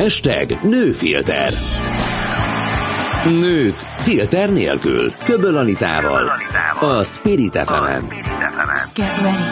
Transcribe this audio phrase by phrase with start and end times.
[0.00, 1.52] Hashtag nőfilter.
[3.24, 5.12] Nők filter nélkül.
[5.24, 6.30] Köböl Anitával.
[6.80, 8.04] A Spirit fm
[8.94, 9.42] Get ready.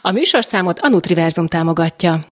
[0.00, 2.31] A műsorszámot a Nutriverzum támogatja.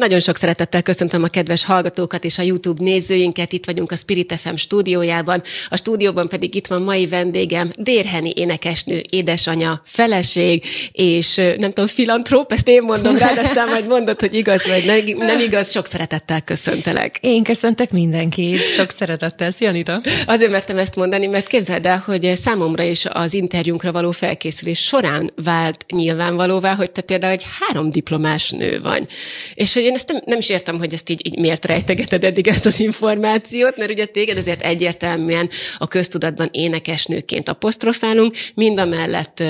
[0.00, 3.52] Nagyon sok szeretettel köszöntöm a kedves hallgatókat és a YouTube nézőinket.
[3.52, 5.42] Itt vagyunk a Spirit FM stúdiójában.
[5.68, 12.52] A stúdióban pedig itt van mai vendégem, Dérheni énekesnő, édesanyja, feleség, és nem tudom, filantróp,
[12.52, 15.70] ezt én mondom rá, aztán majd mondod, hogy igaz vagy nem, nem igaz.
[15.70, 17.18] Sok szeretettel köszöntelek.
[17.20, 19.50] Én köszöntök mindenkit, sok szeretettel.
[19.50, 20.00] Szia, Anita.
[20.26, 25.32] Azért mertem ezt mondani, mert képzeld el, hogy számomra is az interjúnkra való felkészülés során
[25.44, 29.06] vált nyilvánvalóvá, hogy te például egy három diplomás nő vagy.
[29.54, 32.48] És hogy én ezt nem, nem is értem, hogy ezt így, így miért rejtegeted eddig
[32.48, 39.42] ezt az információt, mert ugye téged azért egyértelműen a köztudatban énekesnőként apostrofálunk, mind a mellett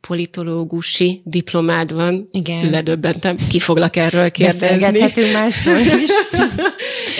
[0.00, 2.28] politológusi diplomád van.
[2.32, 2.70] Igen.
[2.70, 5.32] Ledöbbentem, ki foglak erről kérdezni.
[5.32, 6.10] Másról is.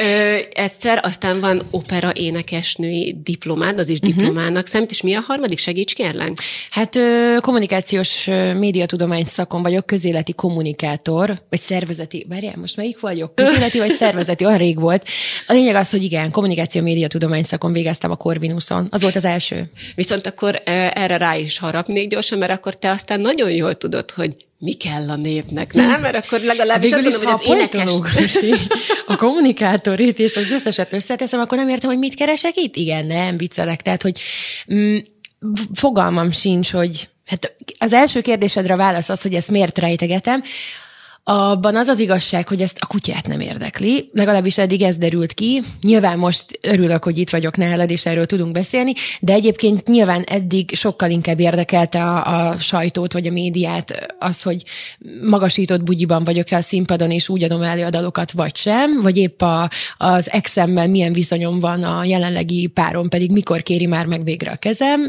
[0.00, 4.16] Ö, egyszer, aztán van opera énekesnői diplomád, az is uh-huh.
[4.16, 5.58] diplomának számít, és mi a harmadik?
[5.58, 6.32] Segíts kérlek.
[6.70, 8.24] Hát ö, kommunikációs
[8.58, 13.34] médiatudomány szakon vagyok, közéleti kommunikátor, vagy szervezeti, várjál, most melyik vagyok?
[13.34, 15.08] Közéleti vagy szervezeti, olyan rég volt.
[15.46, 18.86] A lényeg az, hogy igen, kommunikáció médiatudomány szakon végeztem a Corvinuson.
[18.90, 19.70] Az volt az első.
[19.94, 24.36] Viszont akkor erre rá is harapnék gyorsan, mert akkor te aztán nagyon jól tudod, hogy
[24.58, 26.00] mi kell a népnek, nem?
[26.00, 27.92] Mert akkor legalábbis azt mondom, hogy az énekes...
[29.06, 32.76] a kommunikátorit és az összeset összeteszem, akkor nem értem, hogy mit keresek itt?
[32.76, 33.82] Igen, nem, viccelek.
[33.82, 34.20] Tehát, hogy
[34.74, 34.96] mm,
[35.74, 40.42] fogalmam sincs, hogy Hát az első kérdésedre válasz az, hogy ezt miért rejtegetem.
[41.24, 45.62] Abban az az igazság, hogy ezt a kutyát nem érdekli, legalábbis eddig ez derült ki.
[45.82, 50.74] Nyilván most örülök, hogy itt vagyok nálad, és erről tudunk beszélni, de egyébként nyilván eddig
[50.74, 54.62] sokkal inkább érdekelte a, a sajtót, vagy a médiát az, hogy
[55.22, 59.42] magasított bugyiban vagyok-e a színpadon, és úgy adom elő a dalokat, vagy sem, vagy épp
[59.42, 64.50] a, az exemmel milyen viszonyom van a jelenlegi párom, pedig mikor kéri már meg végre
[64.50, 65.00] a kezem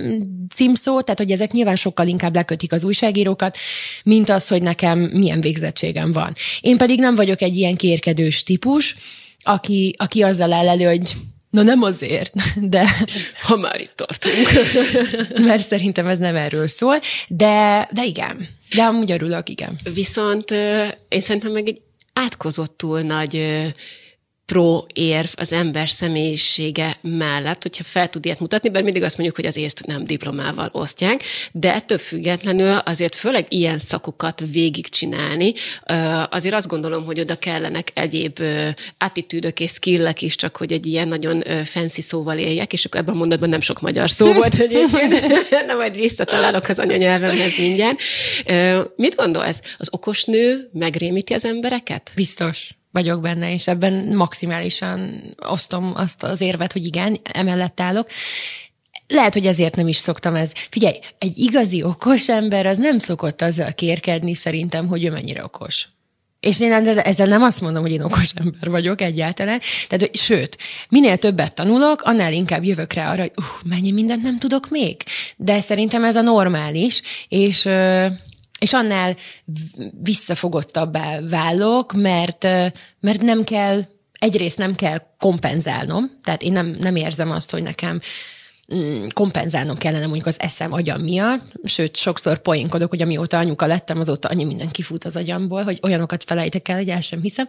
[0.55, 3.57] címszó, tehát hogy ezek nyilván sokkal inkább lekötik az újságírókat,
[4.03, 6.35] mint az, hogy nekem milyen végzettségem van.
[6.59, 8.95] Én pedig nem vagyok egy ilyen kérkedős típus,
[9.43, 11.15] aki, aki azzal áll elő, hogy
[11.51, 12.33] Na nem azért,
[12.69, 12.87] de...
[13.41, 14.47] Ha már itt tartunk.
[15.47, 18.47] Mert szerintem ez nem erről szól, de, de igen.
[18.75, 19.79] De amúgy örülök, igen.
[19.93, 20.51] Viszont
[21.07, 21.81] én szerintem meg egy
[22.13, 23.35] átkozottul nagy
[24.51, 29.37] pro érv az ember személyisége mellett, hogyha fel tud ilyet mutatni, mert mindig azt mondjuk,
[29.37, 35.53] hogy az észt nem diplomával osztják, de ettől függetlenül azért főleg ilyen szakokat végigcsinálni,
[36.29, 38.39] azért azt gondolom, hogy oda kellenek egyéb
[38.97, 43.13] attitűdök és skillek is, csak hogy egy ilyen nagyon fancy szóval éljek, és akkor ebben
[43.13, 45.11] a mondatban nem sok magyar szó volt egyébként,
[45.67, 47.99] de majd visszatalálok az anyanyelvemhez mindjárt.
[48.95, 49.61] Mit gondolsz?
[49.77, 52.11] Az okos nő megrémíti az embereket?
[52.15, 58.09] Biztos vagyok benne, és ebben maximálisan osztom azt az érvet, hogy igen, emellett állok.
[59.07, 60.51] Lehet, hogy ezért nem is szoktam ez.
[60.69, 65.87] Figyelj, egy igazi okos ember az nem szokott azzal kérkedni szerintem, hogy ő mennyire okos.
[66.39, 69.59] És én ezzel nem azt mondom, hogy én okos ember vagyok egyáltalán.
[69.87, 70.57] Tehát, hogy, sőt,
[70.89, 74.95] minél többet tanulok, annál inkább jövök rá arra, hogy uh, mennyi mindent nem tudok még.
[75.37, 77.69] De szerintem ez a normális, és
[78.61, 79.15] és annál
[80.01, 82.43] visszafogottabbá válok, mert,
[82.99, 83.81] mert nem kell,
[84.19, 87.99] egyrészt nem kell kompenzálnom, tehát én nem, nem érzem azt, hogy nekem
[88.75, 93.99] mm, kompenzálnom kellene mondjuk az eszem agyam miatt, sőt, sokszor poénkodok, hogy amióta anyuka lettem,
[93.99, 97.47] azóta annyi minden kifut az agyamból, hogy olyanokat felejtek el, hogy el sem hiszem.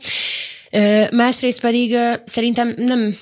[1.10, 3.16] Másrészt pedig szerintem nem,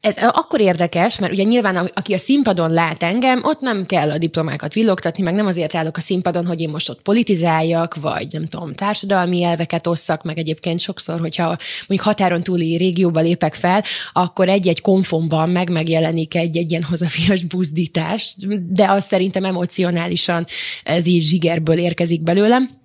[0.00, 4.18] ez akkor érdekes, mert ugye nyilván aki a színpadon lát engem, ott nem kell a
[4.18, 8.44] diplomákat villogtatni, meg nem azért állok a színpadon, hogy én most ott politizáljak, vagy nem
[8.44, 14.48] tudom, társadalmi elveket osszak, meg egyébként sokszor, hogyha mondjuk határon túli régióba lépek fel, akkor
[14.48, 18.36] egy-egy konfomban meg megjelenik egy, egy ilyen hazafias buzdítás,
[18.68, 20.46] de az szerintem emocionálisan
[20.82, 22.81] ez így zsigerből érkezik belőlem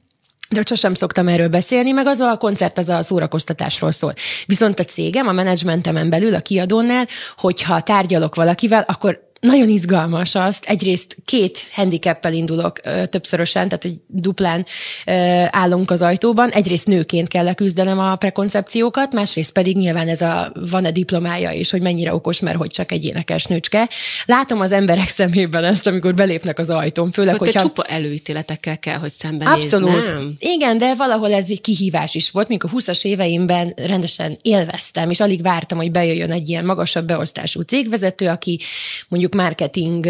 [0.49, 4.13] de sosem szoktam erről beszélni, meg az a koncert az a szórakoztatásról szól.
[4.45, 7.07] Viszont a cégem, a menedzsmentemen belül, a kiadónál,
[7.37, 13.95] hogyha tárgyalok valakivel, akkor nagyon izgalmas azt, egyrészt két handicappel indulok ö, többszörösen, tehát hogy
[14.07, 14.65] duplán
[15.05, 15.11] ö,
[15.49, 16.49] állunk az ajtóban.
[16.49, 21.81] Egyrészt nőként kell leküzdenem a prekoncepciókat, másrészt pedig nyilván ez a van-e diplomája, és hogy
[21.81, 23.89] mennyire okos, mert hogy csak egy énekes nőcske.
[24.25, 27.61] Látom az emberek szemében ezt, amikor belépnek az ajtón, főleg, hogy hogyha...
[27.61, 30.05] csupa előítéletekkel kell, hogy szembenézz, Abszolút.
[30.05, 30.35] nem?
[30.39, 35.41] Igen, de valahol ez egy kihívás is volt, mikor 20-as éveimben rendesen élveztem, és alig
[35.41, 38.59] vártam, hogy bejöjjön egy ilyen magasabb beosztású cégvezető, aki
[39.07, 40.07] mondjuk marketing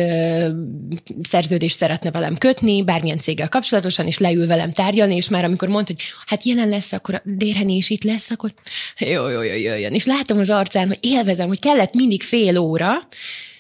[1.22, 5.94] szerződést szeretne velem kötni, bármilyen céggel kapcsolatosan, és leül velem tárgyalni, és már amikor mondta,
[5.96, 8.54] hogy hát jelen lesz, akkor a Dérheni is itt lesz, akkor
[9.00, 9.94] jó, jó, jó, jöjjön.
[9.94, 13.08] És látom az arcán, hogy élvezem, hogy kellett mindig fél óra,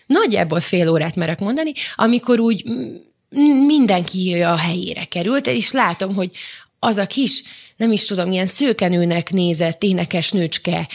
[0.05, 2.63] nagyjából fél órát merek mondani, amikor úgy
[3.65, 6.31] mindenki a helyére került, és látom, hogy
[6.79, 7.43] az a kis,
[7.75, 10.87] nem is tudom, ilyen szőkenőnek nézett énekesnőcske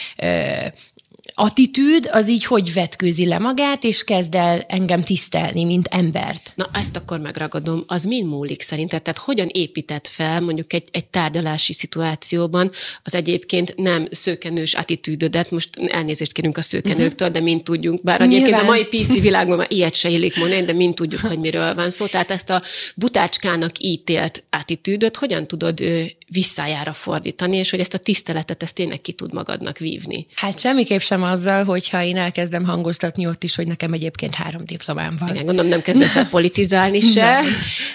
[1.35, 6.53] attitűd, az így hogy vetkőzi le magát, és kezd el engem tisztelni, mint embert.
[6.55, 7.85] Na, ezt akkor megragadom.
[7.87, 9.03] Az mind múlik szerinted?
[9.03, 12.71] Tehát hogyan épített fel mondjuk egy, egy tárgyalási szituációban
[13.03, 18.37] az egyébként nem szőkenős attitűdödet, most elnézést kérünk a szőkenőktől, de mind tudjunk, bár Nyilván.
[18.37, 21.75] egyébként a mai PC világban már ilyet se illik mondani, de mind tudjuk, hogy miről
[21.75, 22.07] van szó.
[22.07, 22.63] Tehát ezt a
[22.95, 25.81] butácskának ítélt attitűdöt hogyan tudod
[26.32, 30.26] visszájára fordítani, és hogy ezt a tiszteletet ezt tényleg ki tud magadnak vívni?
[30.34, 35.17] Hát semmiképp sem azzal, hogyha én elkezdem hangoztatni ott is, hogy nekem egyébként három diplomám
[35.19, 35.29] van.
[35.29, 37.23] Igen, gondolom nem kezdesz el politizálni se.
[37.23, 37.44] Nem,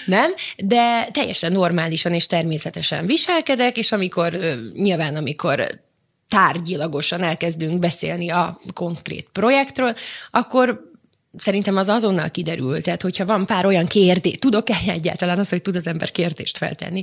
[0.06, 4.38] nem, de teljesen normálisan és természetesen viselkedek, és amikor
[4.74, 5.86] nyilván, amikor
[6.28, 9.94] tárgyilagosan elkezdünk beszélni a konkrét projektről,
[10.30, 10.87] akkor
[11.38, 12.82] szerintem az azonnal kiderül.
[12.82, 17.02] Tehát, hogyha van pár olyan kérdés, tudok-e egyáltalán az, hogy tud az ember kérdést feltenni,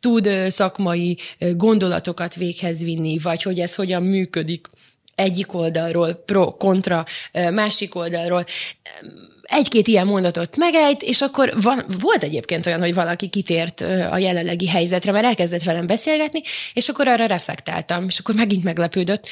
[0.00, 4.66] tud szakmai gondolatokat véghez vinni, vagy hogy ez hogyan működik
[5.14, 7.04] egyik oldalról, pro, kontra,
[7.50, 8.44] másik oldalról,
[9.42, 13.80] egy-két ilyen mondatot megejt, és akkor van, volt egyébként olyan, hogy valaki kitért
[14.10, 16.42] a jelenlegi helyzetre, mert elkezdett velem beszélgetni,
[16.72, 19.28] és akkor arra reflektáltam, és akkor megint meglepődött,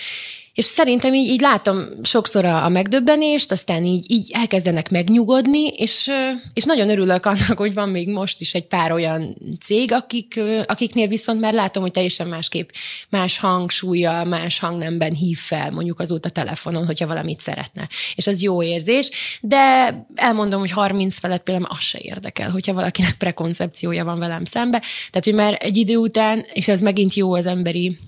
[0.54, 6.10] és szerintem így, így látom sokszor a, megdöbbenést, aztán így, így elkezdenek megnyugodni, és,
[6.54, 11.08] és nagyon örülök annak, hogy van még most is egy pár olyan cég, akik, akiknél
[11.08, 12.70] viszont már látom, hogy teljesen másképp
[13.08, 17.88] más hangsúlya, más hangnemben hív fel mondjuk azóta telefonon, hogyha valamit szeretne.
[18.14, 19.10] És ez jó érzés,
[19.40, 24.78] de elmondom, hogy 30 felett például az se érdekel, hogyha valakinek prekoncepciója van velem szembe.
[24.78, 27.98] Tehát, hogy már egy idő után, és ez megint jó az emberi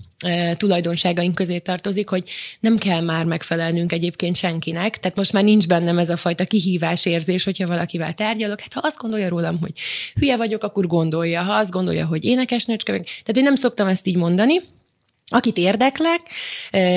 [0.57, 2.29] tulajdonságaink közé tartozik, hogy
[2.59, 7.05] nem kell már megfelelnünk egyébként senkinek, tehát most már nincs bennem ez a fajta kihívás
[7.05, 9.71] érzés, hogyha valakivel tárgyalok, hát ha azt gondolja rólam, hogy
[10.15, 14.07] hülye vagyok, akkor gondolja, ha azt gondolja, hogy énekesnőcske vagyok, tehát én nem szoktam ezt
[14.07, 14.61] így mondani,
[15.27, 16.21] akit érdeklek,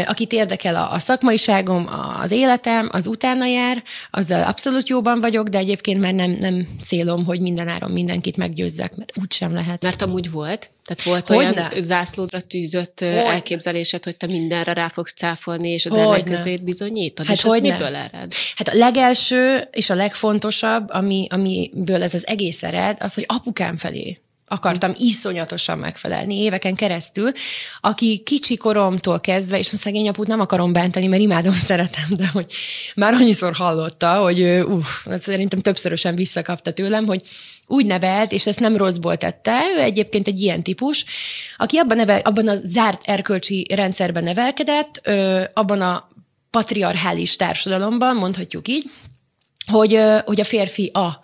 [0.06, 1.88] akit érdekel a, a szakmaiságom,
[2.20, 7.24] az életem, az utána jár, azzal abszolút jóban vagyok, de egyébként már nem, nem célom,
[7.24, 9.82] hogy mindenáron mindenkit meggyőzzek, mert úgy sem lehet.
[9.82, 10.70] Mert amúgy volt?
[10.84, 11.68] Tehát volt Hogyne?
[11.70, 13.24] olyan zászlódra tűzött Hogyne?
[13.24, 17.94] elképzelésed, hogy te mindenre rá fogsz cáfolni, és az ellenkezőjét bizonyítod, hát és ez miből
[17.94, 18.32] ered?
[18.56, 23.76] Hát a legelső és a legfontosabb, ami, amiből ez az egész ered, az, hogy apukám
[23.76, 27.32] felé akartam iszonyatosan megfelelni éveken keresztül,
[27.80, 32.28] aki kicsi koromtól kezdve, és a szegény aput nem akarom bántani, mert imádom, szeretem, de
[32.32, 32.52] hogy
[32.94, 34.84] már annyiszor hallotta, hogy uh,
[35.20, 37.22] szerintem többszörösen visszakapta tőlem, hogy
[37.66, 41.04] úgy nevelt, és ezt nem rosszból tette, ő egyébként egy ilyen típus,
[41.56, 46.08] aki abban, nevel, abban a zárt erkölcsi rendszerben nevelkedett, ö, abban a
[46.50, 48.90] patriarchális társadalomban, mondhatjuk így,
[49.66, 51.20] hogy, ö, hogy a férfi a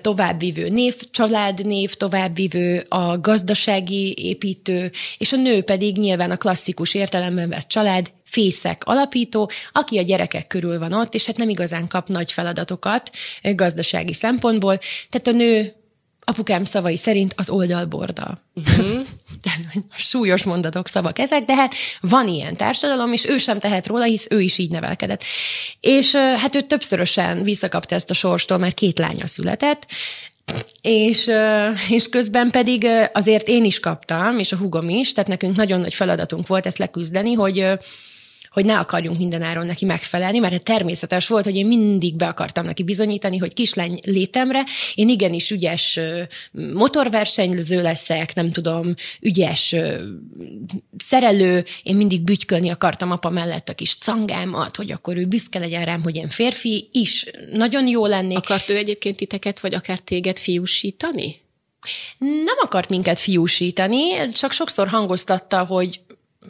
[0.00, 7.48] továbbvivő név, családnév továbbvivő, a gazdasági építő, és a nő pedig nyilván a klasszikus értelemben
[7.48, 12.08] vett család, fészek alapító, aki a gyerekek körül van ott, és hát nem igazán kap
[12.08, 13.10] nagy feladatokat
[13.42, 14.78] gazdasági szempontból.
[15.10, 15.72] Tehát a nő
[16.28, 18.42] apukám szavai szerint az oldalborda.
[18.54, 19.06] Uh-huh.
[19.96, 24.26] súlyos mondatok, szavak ezek, de hát van ilyen társadalom, és ő sem tehet róla, hisz
[24.30, 25.22] ő is így nevelkedett.
[25.80, 29.86] És hát ő többszörösen visszakapta ezt a sorstól, mert két lánya született,
[30.82, 31.30] és,
[31.88, 35.94] és közben pedig azért én is kaptam, és a hugom is, tehát nekünk nagyon nagy
[35.94, 37.66] feladatunk volt ezt leküzdeni, hogy
[38.50, 42.82] hogy ne akarjunk mindenáron neki megfelelni, mert természetes volt, hogy én mindig be akartam neki
[42.82, 44.64] bizonyítani, hogy kislány létemre
[44.94, 46.00] én igenis ügyes
[46.72, 49.76] motorversenyző leszek, nem tudom, ügyes
[50.98, 55.84] szerelő, én mindig bütykölni akartam apa mellett a kis cangámat, hogy akkor ő büszke legyen
[55.84, 58.36] rám, hogy én férfi is nagyon jó lennék.
[58.36, 61.36] Akart ő egyébként titeket, vagy akár téged fiúsítani?
[62.18, 66.00] Nem akart minket fiúsítani, csak sokszor hangoztatta, hogy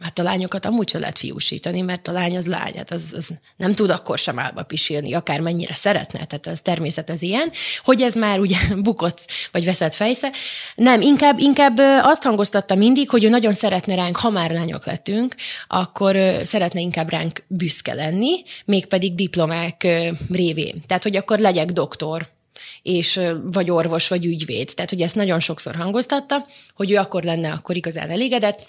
[0.01, 3.29] hát a lányokat amúgy se lehet fiúsítani, mert a lány az lány, hát az, az
[3.57, 7.51] nem tud akkor sem állba pisilni, akár mennyire szeretne, tehát az természet az ilyen,
[7.85, 10.33] hogy ez már ugye bukott, vagy veszett fejsze.
[10.75, 15.35] Nem, inkább, inkább azt hangoztatta mindig, hogy ő nagyon szeretne ránk, ha már lányok lettünk,
[15.67, 19.87] akkor szeretne inkább ránk büszke lenni, mégpedig diplomák
[20.31, 20.83] révén.
[20.87, 22.29] Tehát, hogy akkor legyek doktor,
[22.83, 24.73] és vagy orvos, vagy ügyvéd.
[24.75, 28.67] Tehát, hogy ezt nagyon sokszor hangoztatta, hogy ő akkor lenne akkor igazán elégedett,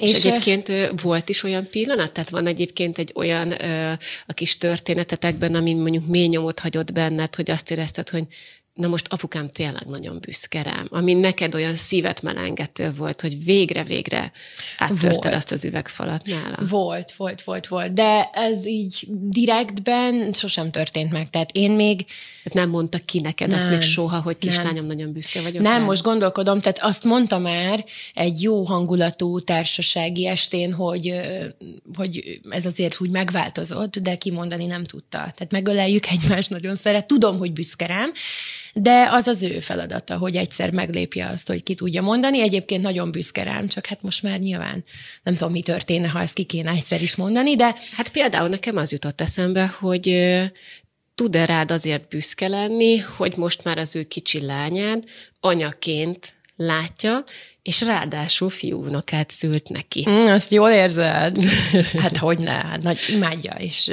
[0.00, 0.72] És, és egyébként
[1.02, 2.12] volt is olyan pillanat?
[2.12, 3.50] Tehát van egyébként egy olyan
[4.26, 8.24] a kis történetetekben, ami mondjuk mély nyomot hagyott benned, hogy azt érezted, hogy
[8.74, 14.32] na most apukám tényleg nagyon büszke rám, ami neked olyan szívet melengető volt, hogy végre-végre
[14.78, 15.34] áttörted volt.
[15.34, 16.56] azt az üvegfalat nála.
[16.68, 22.04] Volt, volt, volt, volt, de ez így direktben sosem történt meg, tehát én még...
[22.42, 24.86] Tehát nem mondta ki neked nem, azt még soha, hogy kislányom nem.
[24.86, 25.84] nagyon büszke vagyok Nem, rá.
[25.84, 31.20] most gondolkodom, tehát azt mondta már egy jó hangulatú társasági estén, hogy,
[31.96, 35.18] hogy ez azért úgy megváltozott, de kimondani nem tudta.
[35.18, 38.12] Tehát megöleljük egymást, nagyon szeret, tudom, hogy büszke rám,
[38.76, 42.40] de az az ő feladata, hogy egyszer meglépje azt, hogy ki tudja mondani.
[42.40, 44.84] Egyébként nagyon büszke rám, csak hát most már nyilván
[45.22, 47.74] nem tudom, mi történne, ha ezt ki kéne egyszer is mondani, de...
[47.96, 50.32] Hát például nekem az jutott eszembe, hogy
[51.14, 55.04] tud-e rád azért büszke lenni, hogy most már az ő kicsi lányád
[55.40, 57.24] anyaként látja,
[57.62, 60.06] és ráadásul fiúnokát szült neki.
[60.10, 61.44] Mm, azt jól érzed?
[62.02, 63.90] hát hogy ne, hát nagy imádja, és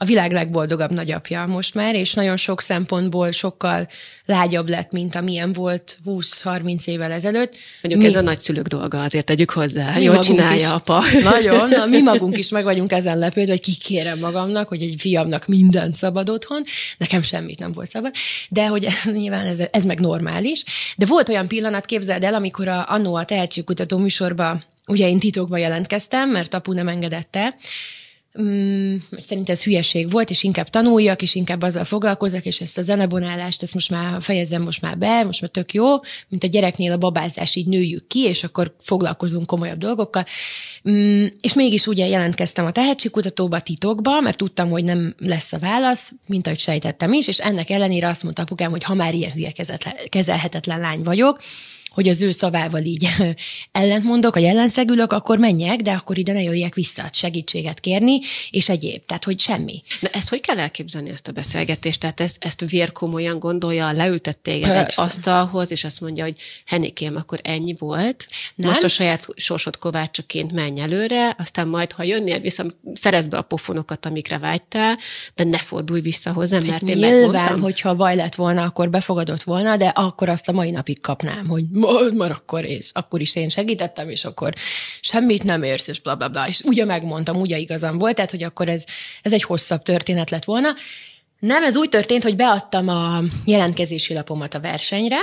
[0.00, 3.88] a világ legboldogabb nagyapja most már, és nagyon sok szempontból sokkal
[4.24, 7.54] lágyabb lett, mint amilyen volt 20-30 évvel ezelőtt.
[7.82, 9.98] Mondjuk mi, ez a nagyszülők dolga, azért tegyük hozzá.
[9.98, 11.02] Jól csinálja is, apa.
[11.22, 11.68] Nagyon.
[11.68, 15.96] Na, mi magunk is meg vagyunk ezen lepődve, hogy kikérem magamnak, hogy egy fiamnak mindent
[15.96, 16.62] szabad otthon.
[16.98, 18.14] Nekem semmit nem volt szabad.
[18.48, 20.64] De hogy nyilván ez, ez meg normális.
[20.96, 25.56] De volt olyan pillanat, képzeld el, amikor a, annó a tehetségkutató műsorba ugye én titokba
[25.56, 27.56] jelentkeztem, mert apu nem engedette,
[28.42, 32.82] mm, szerint ez hülyeség volt, és inkább tanuljak, és inkább azzal foglalkozok, és ezt a
[32.82, 35.86] zenebonálást, ezt most már fejezzem most már be, most már tök jó,
[36.28, 40.24] mint a gyereknél a babázás, így nőjük ki, és akkor foglalkozunk komolyabb dolgokkal.
[40.90, 46.12] Mm, és mégis ugye jelentkeztem a tehetségkutatóba titokba, mert tudtam, hogy nem lesz a válasz,
[46.26, 49.52] mint ahogy sejtettem is, és ennek ellenére azt mondta apukám, hogy ha már ilyen hülye
[50.08, 51.40] kezelhetetlen lány vagyok,
[51.98, 53.08] hogy az ő szavával így
[53.72, 59.02] ellentmondok, vagy ellenszegülök, akkor menjek, de akkor ide ne jöjjek vissza segítséget kérni, és egyéb.
[59.06, 59.82] Tehát, hogy semmi.
[60.00, 62.00] De ezt hogy kell elképzelni, ezt a beszélgetést?
[62.00, 65.02] Tehát ezt, ezt vérkomolyan gondolja, leültett téged Persze.
[65.02, 66.36] egy asztalhoz, és azt mondja, hogy
[66.66, 68.68] Henikém, akkor ennyi volt, Nem?
[68.68, 73.42] most a saját sorsod kovácsaként menj előre, aztán majd, ha jönnél vissza, szerez be a
[73.42, 74.98] pofonokat, amikre vágytál,
[75.34, 77.60] de ne fordulj vissza hozzám, mert hát én Nyilván, megmondtam.
[77.60, 81.64] hogyha baj lett volna, akkor befogadott volna, de akkor azt a mai napig kapnám, hogy
[82.14, 84.52] mert akkor, és akkor is én segítettem, és akkor
[85.00, 86.48] semmit nem érsz, és bla, bla, bla.
[86.48, 88.84] És ugye megmondtam, ugye igazam volt, tehát, hogy akkor ez,
[89.22, 90.74] ez egy hosszabb történet lett volna.
[91.38, 95.18] Nem, ez úgy történt, hogy beadtam a jelentkezési lapomat a versenyre,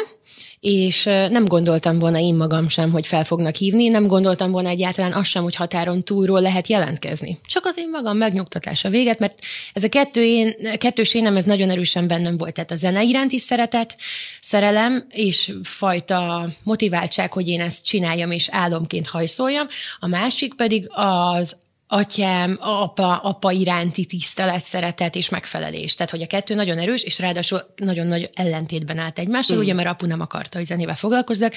[0.66, 5.14] és nem gondoltam volna én magam sem, hogy fel fognak hívni, nem gondoltam volna egyáltalán
[5.14, 7.40] azt sem, hogy határon túlról lehet jelentkezni.
[7.48, 9.40] Csak az én magam megnyugtatása véget, mert
[9.74, 12.54] ez a kettő én, kettős énem, ez nagyon erősen bennem volt.
[12.54, 13.96] Tehát a zene iránti szeretet,
[14.42, 19.68] szerelem és fajta motiváltság, hogy én ezt csináljam és álomként hajszoljam.
[20.00, 21.56] A másik pedig az
[21.88, 25.96] atyám, apa, apa iránti tisztelet, szeretet és megfelelés.
[25.96, 29.60] Tehát, hogy a kettő nagyon erős, és ráadásul nagyon nagy ellentétben állt egymással, mm.
[29.60, 31.54] ugye, mert apu nem akarta, hogy zenével foglalkozzak.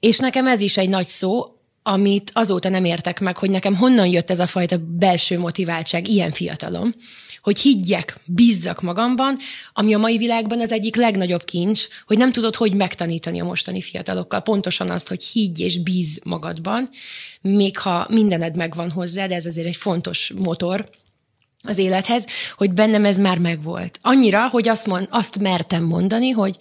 [0.00, 4.06] És nekem ez is egy nagy szó, amit azóta nem értek meg, hogy nekem honnan
[4.06, 6.92] jött ez a fajta belső motiváltság ilyen fiatalom,
[7.42, 9.38] hogy higgyek, bízzak magamban,
[9.72, 13.80] ami a mai világban az egyik legnagyobb kincs, hogy nem tudod, hogy megtanítani a mostani
[13.80, 14.40] fiatalokkal.
[14.40, 16.88] Pontosan azt, hogy higgy és bíz magadban,
[17.40, 20.88] még ha mindened megvan hozzá, de ez azért egy fontos motor,
[21.64, 23.98] az élethez, hogy bennem ez már megvolt.
[24.02, 26.56] Annyira, hogy azt, mond, azt mertem mondani, hogy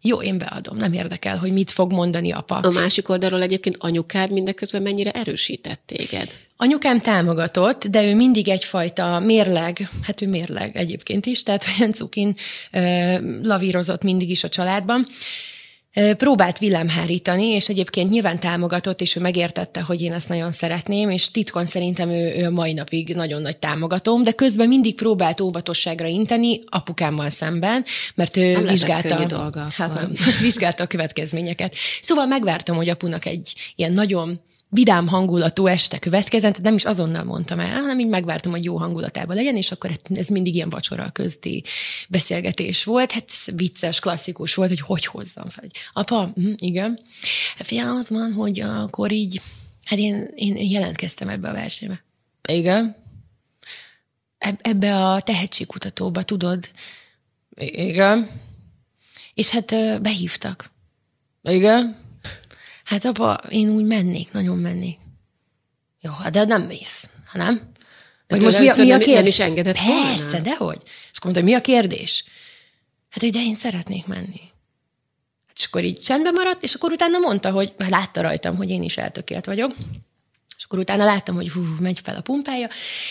[0.00, 2.56] jó, én beadom, nem érdekel, hogy mit fog mondani apa.
[2.56, 6.30] A másik oldalról egyébként anyukád mindeközben mennyire erősített téged?
[6.62, 12.36] Anyukám támogatott, de ő mindig egyfajta mérleg, hát ő mérleg egyébként is, tehát olyan cukin
[13.42, 15.06] lavírozott mindig is a családban.
[16.16, 21.30] Próbált villámhárítani, és egyébként nyilván támogatott, és ő megértette, hogy én ezt nagyon szeretném, és
[21.30, 26.06] titkon szerintem ő, ő a mai napig nagyon nagy támogatom, de közben mindig próbált óvatosságra
[26.06, 30.12] inteni apukámmal szemben, mert ő nem vizsgálta, dolga, hát nem,
[30.42, 31.74] vizsgálta a következményeket.
[32.00, 34.40] Szóval megvártam, hogy apunak egy ilyen nagyon
[34.70, 38.76] vidám hangulatú este következzen, tehát nem is azonnal mondtam el, hanem így megvártam, hogy jó
[38.76, 41.64] hangulatában legyen, és akkor ez mindig ilyen vacsora közti
[42.08, 43.12] beszélgetés volt.
[43.12, 45.64] Hát vicces, klasszikus volt, hogy hogy hozzam fel.
[45.92, 46.98] Apa, hm, igen.
[47.56, 49.40] Hát fia, az van, hogy akkor így,
[49.84, 52.04] hát én, én jelentkeztem ebbe a versenybe.
[52.48, 52.96] Igen.
[54.60, 56.68] Ebbe a tehetségkutatóba, tudod?
[57.56, 58.30] Igen.
[59.34, 60.70] És hát behívtak.
[61.42, 62.08] Igen
[62.90, 64.98] Hát apa, én úgy mennék, nagyon mennék.
[66.00, 67.60] Jó, hát de nem mész, ha nem?
[68.28, 69.14] Vagy most mi a, mi a kérdés?
[69.14, 70.38] Nem is engedett Persze, volna.
[70.38, 70.80] dehogy.
[70.84, 72.24] És akkor mondta, mi a kérdés?
[73.10, 74.40] Hát, hogy de én szeretnék menni.
[75.46, 78.70] Hát, és akkor így csendben maradt, és akkor utána mondta, hogy már látta rajtam, hogy
[78.70, 79.74] én is eltökélt vagyok.
[80.56, 82.68] És akkor utána láttam, hogy hú, megy fel a pumpája,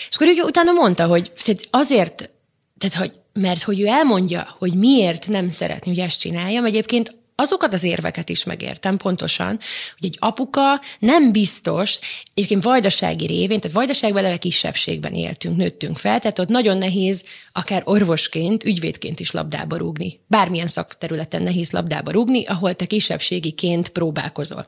[0.08, 1.32] és akkor úgy utána mondta, hogy
[1.70, 2.30] azért,
[2.78, 7.72] tehát hogy mert hogy ő elmondja, hogy miért nem szeretni, hogy ezt csináljam, egyébként azokat
[7.72, 9.58] az érveket is megértem pontosan,
[9.98, 11.98] hogy egy apuka nem biztos,
[12.34, 17.82] egyébként vajdasági révén, tehát vajdaságban eleve kisebbségben éltünk, nőttünk fel, tehát ott nagyon nehéz akár
[17.84, 20.20] orvosként, ügyvédként is labdába rúgni.
[20.26, 24.66] Bármilyen szakterületen nehéz labdába rúgni, ahol te kisebbségiként próbálkozol.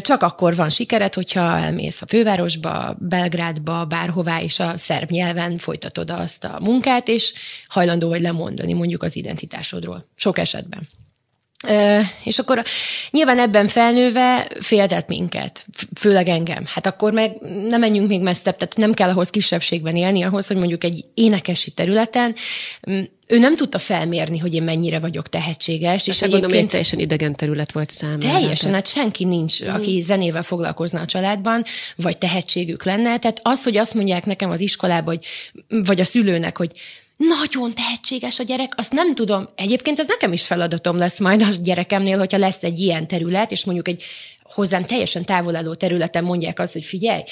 [0.00, 6.10] Csak akkor van sikered, hogyha elmész a fővárosba, Belgrádba, bárhová, és a szerb nyelven folytatod
[6.10, 7.32] azt a munkát, és
[7.68, 10.04] hajlandó vagy lemondani mondjuk az identitásodról.
[10.14, 10.88] Sok esetben.
[12.24, 12.64] És akkor
[13.10, 16.64] nyilván ebben felnőve féltett minket, főleg engem.
[16.66, 17.36] Hát akkor meg
[17.68, 21.70] nem menjünk még messzebb, tehát nem kell ahhoz kisebbségben élni, ahhoz, hogy mondjuk egy énekesi
[21.70, 22.34] területen
[23.28, 26.06] ő nem tudta felmérni, hogy én mennyire vagyok tehetséges.
[26.06, 28.18] És egyébként gondolom, hogy teljesen idegen terület volt számára.
[28.18, 29.68] Teljesen, hát senki nincs, mm.
[29.68, 31.64] aki zenével foglalkozna a családban,
[31.96, 33.18] vagy tehetségük lenne.
[33.18, 35.26] Tehát az, hogy azt mondják nekem az iskolában, hogy,
[35.84, 36.72] vagy a szülőnek, hogy
[37.18, 39.48] nagyon tehetséges a gyerek, azt nem tudom.
[39.54, 43.64] Egyébként ez nekem is feladatom lesz majd a gyerekemnél, hogyha lesz egy ilyen terület, és
[43.64, 44.02] mondjuk egy
[44.42, 47.22] hozzám teljesen távol álló területen mondják azt, hogy figyelj,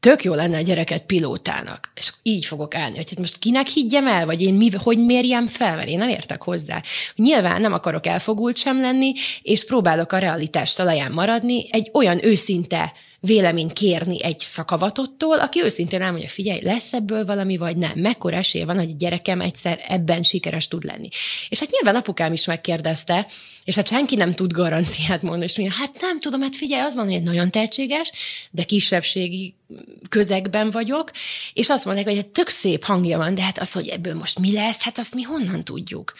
[0.00, 1.92] tök jó lenne a gyereket pilótának.
[1.94, 5.46] És így fogok állni, hogy hát most kinek higgyem el, vagy én mi, hogy mérjem
[5.46, 6.82] fel, mert én nem értek hozzá.
[7.16, 12.92] Nyilván nem akarok elfogult sem lenni, és próbálok a realitás talaján maradni, egy olyan őszinte
[13.26, 18.62] véleményt kérni egy szakavatottól, aki őszintén elmondja, figyelj, lesz ebből valami, vagy nem, mekkora esély
[18.62, 21.08] van, hogy a gyerekem egyszer ebben sikeres tud lenni.
[21.48, 23.26] És hát nyilván apukám is megkérdezte,
[23.64, 26.94] és hát senki nem tud garanciát mondani, és mondja, hát nem tudom, hát figyelj, az
[26.94, 28.12] van, hogy egy nagyon tehetséges,
[28.50, 29.54] de kisebbségi
[30.08, 31.10] közegben vagyok,
[31.52, 34.38] és azt mondják, hogy egy tök szép hangja van, de hát az, hogy ebből most
[34.38, 36.14] mi lesz, hát azt mi honnan tudjuk.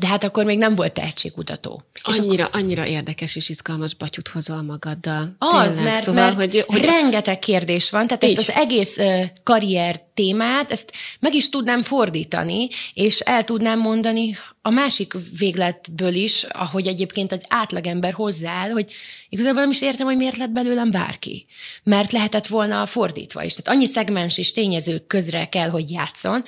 [0.00, 1.82] De hát akkor még nem volt tehetségkutató.
[2.02, 2.60] Annyira, akkor...
[2.60, 5.36] annyira érdekes és izgalmas batyut hozol magaddal.
[5.38, 5.92] Az, Tényleg.
[5.92, 6.84] mert, szóval, mert hogy, hogy...
[6.84, 8.38] rengeteg kérdés van, tehát Így.
[8.38, 14.36] ezt az egész uh, karrier témát, ezt meg is tudnám fordítani, és el tudnám mondani
[14.62, 18.92] a másik végletből is, ahogy egyébként az átlagember hozzááll, hogy
[19.28, 21.46] igazából nem is értem, hogy miért lett belőlem bárki.
[21.82, 23.54] Mert lehetett volna fordítva is.
[23.54, 26.44] Tehát annyi szegmens és tényezők közre kell, hogy játszon,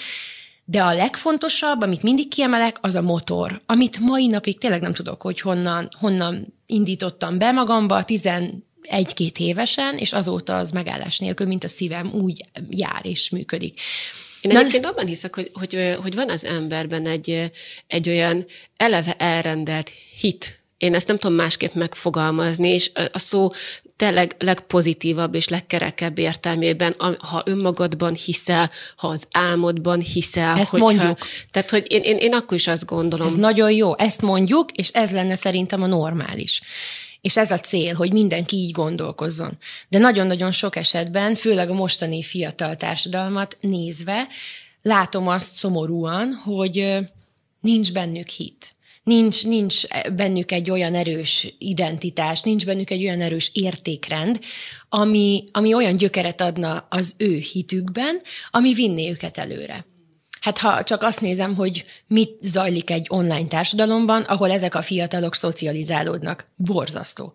[0.65, 5.23] de a legfontosabb, amit mindig kiemelek, az a motor, amit mai napig tényleg nem tudok,
[5.23, 11.65] hogy honnan, honnan indítottam be magamba, tizen egy-két évesen, és azóta az megállás nélkül, mint
[11.65, 13.81] a szívem úgy jár és működik.
[14.41, 17.51] Én egyébként abban hiszek, hogy, hogy, hogy van az emberben egy,
[17.87, 18.47] egy olyan
[18.77, 23.51] eleve elrendelt hit, én ezt nem tudom másképp megfogalmazni, és a szó
[24.01, 30.59] tényleg legpozitívabb és legkerekebb értelmében, ha önmagadban hiszel, ha az álmodban hiszel.
[30.59, 31.19] Ezt hogyha, mondjuk.
[31.51, 33.27] Tehát, hogy én, én, én akkor is azt gondolom.
[33.27, 36.61] Ez nagyon jó, ezt mondjuk, és ez lenne szerintem a normális.
[37.21, 39.59] És ez a cél, hogy mindenki így gondolkozzon.
[39.89, 44.29] De nagyon-nagyon sok esetben, főleg a mostani fiatal társadalmat nézve,
[44.83, 46.97] látom azt szomorúan, hogy
[47.61, 49.83] nincs bennük hit nincs, nincs
[50.17, 54.41] bennük egy olyan erős identitás, nincs bennük egy olyan erős értékrend,
[54.89, 59.87] ami, ami olyan gyökeret adna az ő hitükben, ami vinné őket előre.
[60.41, 65.35] Hát ha csak azt nézem, hogy mit zajlik egy online társadalomban, ahol ezek a fiatalok
[65.35, 67.35] szocializálódnak, borzasztó.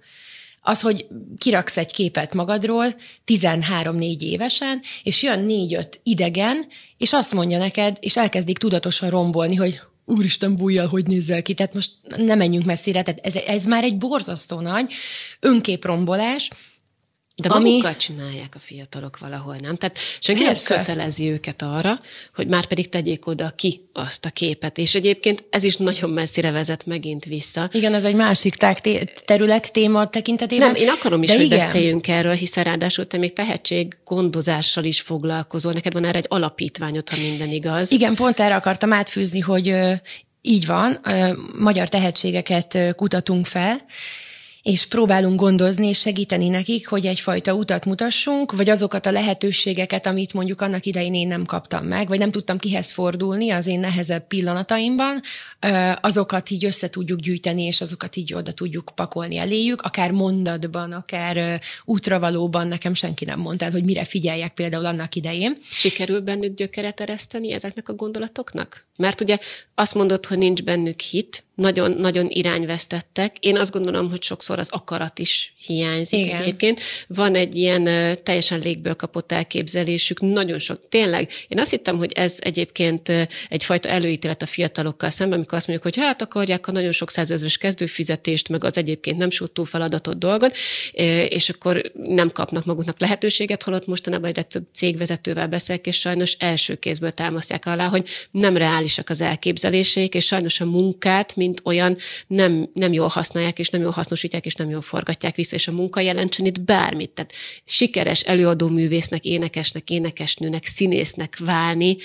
[0.62, 6.66] Az, hogy kiraksz egy képet magadról 13-4 évesen, és jön 4-5 idegen,
[6.98, 11.74] és azt mondja neked, és elkezdik tudatosan rombolni, hogy úristen bújjal, hogy nézzel ki, tehát
[11.74, 14.94] most nem menjünk messzire, tehát ez, ez már egy borzasztó nagy
[15.40, 16.50] önképrombolás,
[17.38, 17.70] de ami...
[17.70, 19.76] magukkal csinálják a fiatalok valahol, nem?
[19.76, 22.00] Tehát senki nem kötelezi őket arra,
[22.36, 24.78] hogy már pedig tegyék oda ki azt a képet.
[24.78, 27.70] És egyébként ez is nagyon messzire vezet megint vissza.
[27.74, 28.56] Igen, ez egy másik
[29.26, 30.68] terület téma tekintetében.
[30.68, 31.58] Nem, én akarom is, de hogy igen.
[31.58, 35.72] beszéljünk erről, hiszen ráadásul te még tehetség gondozással is foglalkozol.
[35.72, 37.92] Neked van erre egy alapítványod, ha minden igaz.
[37.92, 39.76] Igen, pont erre akartam átfűzni, hogy
[40.42, 41.00] így van,
[41.60, 43.86] magyar tehetségeket kutatunk fel,
[44.66, 50.34] és próbálunk gondozni és segíteni nekik, hogy egyfajta utat mutassunk, vagy azokat a lehetőségeket, amit
[50.34, 54.28] mondjuk annak idején én nem kaptam meg, vagy nem tudtam kihez fordulni az én nehezebb
[54.28, 55.22] pillanataimban,
[56.02, 61.62] azokat így össze tudjuk gyűjteni, és azokat így oda tudjuk pakolni eléjük, akár mondatban, akár
[61.84, 65.58] útravalóban nekem senki nem mondta, hogy mire figyeljek például annak idején.
[65.70, 68.88] Sikerül bennük gyökeret ereszteni ezeknek a gondolatoknak?
[68.98, 69.38] Mert ugye
[69.76, 73.36] azt mondod, hogy nincs bennük hit, nagyon, nagyon irányvesztettek.
[73.40, 76.42] Én azt gondolom, hogy sokszor az akarat is hiányzik Igen.
[76.42, 76.80] egyébként.
[77.08, 77.84] Van egy ilyen
[78.24, 80.90] teljesen légből kapott elképzelésük, nagyon sok.
[80.90, 83.12] Tényleg, én azt hittem, hogy ez egyébként
[83.50, 87.58] egyfajta előítélet a fiatalokkal szemben, amikor azt mondjuk, hogy hát akarják a nagyon sok százezres
[87.58, 90.56] kezdőfizetést, meg az egyébként nem sútó feladatot dolgot,
[91.30, 96.76] és akkor nem kapnak maguknak lehetőséget, holott mostanában egyre több cégvezetővel beszélek, és sajnos első
[96.76, 102.70] kézből támasztják alá, hogy nem reálisak az elképzeléseik, és sajnos a munkát, mint olyan nem,
[102.74, 106.00] nem jól használják, és nem jól hasznosítják, és nem jól forgatják vissza, és a munka
[106.00, 107.10] jelentsen itt bármit.
[107.10, 107.34] Tehát
[107.66, 111.98] sikeres előadó művésznek, énekesnek, énekesnőnek, színésznek válni,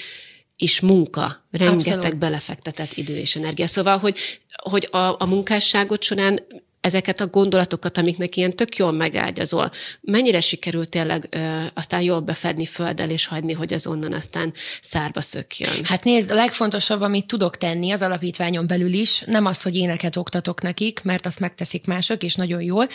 [0.57, 2.19] is munka, rengeteg Abszolút.
[2.19, 3.67] belefektetett idő és energia.
[3.67, 4.19] Szóval, hogy,
[4.63, 6.47] hogy a, a munkásságot során
[6.81, 12.67] ezeket a gondolatokat, amiknek ilyen tök jól megágyazol, mennyire sikerült tényleg ö, aztán jól befedni
[12.67, 15.85] földdel, és hagyni, hogy az onnan aztán szárba szökjön?
[15.85, 20.17] Hát nézd, a legfontosabb, amit tudok tenni az alapítványon belül is, nem az, hogy éneket
[20.17, 22.89] oktatok nekik, mert azt megteszik mások, és nagyon jól,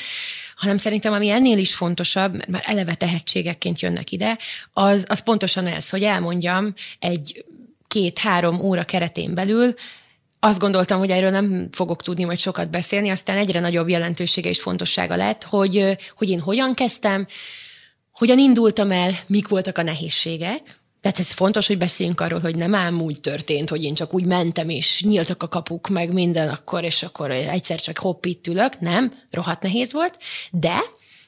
[0.55, 4.37] hanem szerintem, ami ennél is fontosabb, mert már eleve tehetségekként jönnek ide,
[4.73, 7.45] az, az pontosan ez, hogy elmondjam egy
[7.87, 9.73] két-három óra keretén belül,
[10.39, 14.61] azt gondoltam, hogy erről nem fogok tudni majd sokat beszélni, aztán egyre nagyobb jelentősége és
[14.61, 17.27] fontossága lett, hogy, hogy én hogyan kezdtem,
[18.11, 22.75] hogyan indultam el, mik voltak a nehézségek, tehát ez fontos, hogy beszéljünk arról, hogy nem
[22.75, 26.83] ám úgy történt, hogy én csak úgy mentem, és nyíltak a kapuk, meg minden akkor,
[26.83, 28.79] és akkor egyszer csak hopp, itt ülök.
[28.79, 30.17] Nem, rohadt nehéz volt,
[30.51, 30.83] de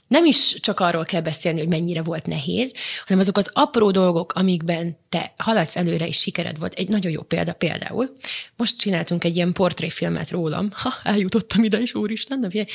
[0.08, 2.74] nem is csak arról kell beszélni, hogy mennyire volt nehéz,
[3.06, 6.74] hanem azok az apró dolgok, amikben te haladsz előre, és sikered volt.
[6.74, 8.18] Egy nagyon jó példa például.
[8.56, 10.70] Most csináltunk egy ilyen portréfilmet rólam.
[10.88, 12.68] Ha, eljutottam ide is, úristen, de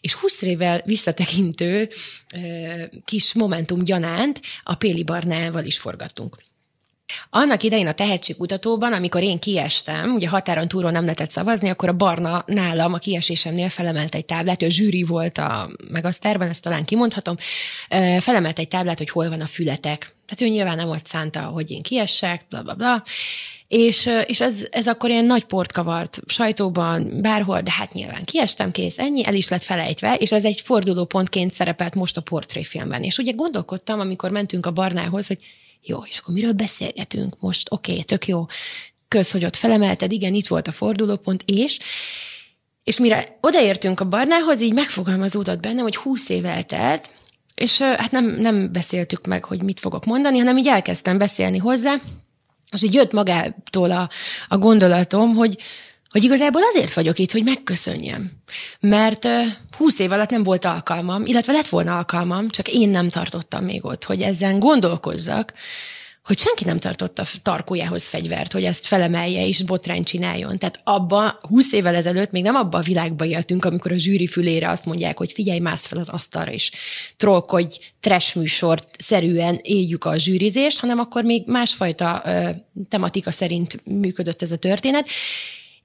[0.00, 1.88] És 20 évvel visszatekintő
[3.04, 6.36] kis momentum gyanánt a Péli Barnával is forgattunk.
[7.30, 11.92] Annak idején a tehetségkutatóban, amikor én kiestem, ugye határon túlról nem lehetett szavazni, akkor a
[11.92, 17.36] Barna nálam a kiesésemnél felemelt egy táblát, ő zsűri volt a Megasztárban, ezt talán kimondhatom,
[18.20, 20.14] felemelt egy táblát, hogy hol van a fületek.
[20.26, 23.02] Tehát ő nyilván nem volt szánta, hogy én kiessek, bla bla bla.
[23.68, 28.70] És, és ez, ez akkor ilyen nagy port kavart sajtóban, bárhol, de hát nyilván kiestem,
[28.70, 33.02] kész, ennyi, el is lett felejtve, és ez egy fordulópontként szerepelt most a portréfilmben.
[33.02, 35.38] És ugye gondolkodtam, amikor mentünk a Barnához, hogy
[35.82, 37.66] jó, és akkor miről beszélgetünk most?
[37.70, 38.46] Oké, okay, tök jó.
[39.08, 41.78] Kösz, hogy ott felemelted, igen, itt volt a fordulópont, és
[42.84, 47.10] és mire odaértünk a barnához, így megfogalmazódott bennem, hogy húsz év eltelt,
[47.54, 51.96] és hát nem, nem beszéltük meg, hogy mit fogok mondani, hanem így elkezdtem beszélni hozzá,
[52.72, 54.10] és így jött magától a,
[54.48, 55.58] a gondolatom, hogy,
[56.10, 58.30] hogy igazából azért vagyok itt, hogy megköszönjem.
[58.80, 59.28] Mert
[59.76, 63.84] húsz év alatt nem volt alkalmam, illetve lett volna alkalmam, csak én nem tartottam még
[63.84, 65.52] ott, hogy ezen gondolkozzak,
[66.24, 70.58] hogy senki nem tartotta tarkójához fegyvert, hogy ezt felemelje és botrány csináljon.
[70.58, 74.70] Tehát abba, húsz évvel ezelőtt még nem abba a világba éltünk, amikor a zsűri fülére
[74.70, 76.70] azt mondják, hogy figyelj, mász fel az asztalra, és
[77.16, 82.48] trollkodj, trash műsort szerűen éljük a zsűrizést, hanem akkor még másfajta ö,
[82.88, 85.08] tematika szerint működött ez a történet.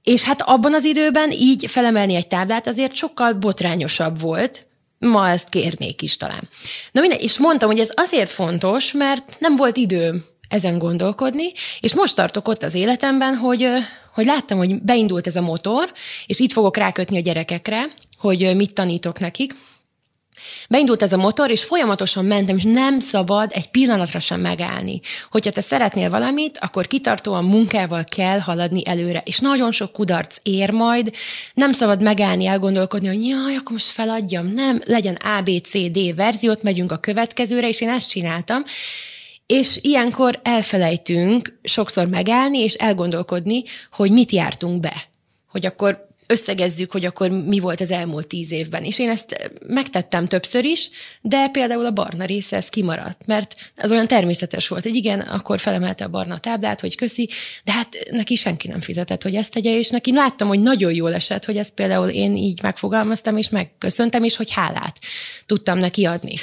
[0.06, 4.66] És hát abban az időben így felemelni egy táblát azért sokkal botrányosabb volt,
[4.98, 6.48] ma ezt kérnék is talán.
[6.92, 11.94] Na minden, és mondtam, hogy ez azért fontos, mert nem volt idő ezen gondolkodni, és
[11.94, 13.68] most tartok ott az életemben, hogy,
[14.14, 15.92] hogy láttam, hogy beindult ez a motor,
[16.26, 17.88] és itt fogok rákötni a gyerekekre,
[18.18, 19.54] hogy mit tanítok nekik,
[20.68, 25.00] Beindult ez a motor, és folyamatosan mentem, és nem szabad egy pillanatra sem megállni.
[25.30, 29.22] Hogyha te szeretnél valamit, akkor kitartóan munkával kell haladni előre.
[29.24, 31.14] És nagyon sok kudarc ér majd,
[31.54, 34.46] nem szabad megállni, elgondolkodni, hogy jaj, akkor most feladjam.
[34.46, 38.64] Nem, legyen A, B, C, D verziót, megyünk a következőre, és én ezt csináltam.
[39.46, 45.08] És ilyenkor elfelejtünk sokszor megállni, és elgondolkodni, hogy mit jártunk be.
[45.48, 48.84] Hogy akkor összegezzük, hogy akkor mi volt az elmúlt tíz évben.
[48.84, 53.90] És én ezt megtettem többször is, de például a barna része ez kimaradt, mert az
[53.90, 57.28] olyan természetes volt, hogy igen, akkor felemelte a barna táblát, hogy köszi,
[57.64, 61.14] de hát neki senki nem fizetett, hogy ezt tegye, és neki láttam, hogy nagyon jól
[61.14, 64.98] esett, hogy ezt például én így megfogalmaztam, és megköszöntem, és hogy hálát
[65.46, 66.34] tudtam neki adni.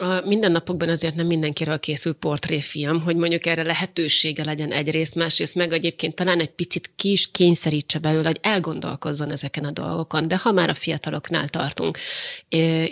[0.00, 5.72] A mindennapokban azért nem mindenkiről készül portréfilm, hogy mondjuk erre lehetősége legyen egyrészt, másrészt meg
[5.72, 10.52] egyébként talán egy picit ki is kényszerítse belőle, hogy elgondolkozzon ezeken a dolgokon, de ha
[10.52, 11.98] már a fiataloknál tartunk,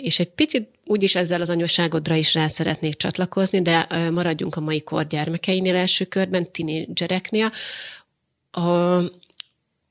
[0.01, 4.81] és egy picit úgyis ezzel az anyosságodra is rá szeretnék csatlakozni, de maradjunk a mai
[4.81, 7.51] kor gyermekeinél első körben, tinédzsereknél.
[8.51, 8.99] A,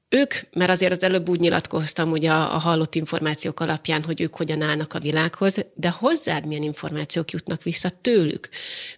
[0.08, 4.36] ők, mert azért az előbb úgy nyilatkoztam ugye a, a hallott információk alapján, hogy ők
[4.36, 8.48] hogyan állnak a világhoz, de hozzád milyen információk jutnak vissza tőlük?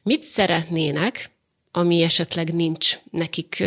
[0.03, 1.31] Mit szeretnének,
[1.71, 3.65] ami esetleg nincs nekik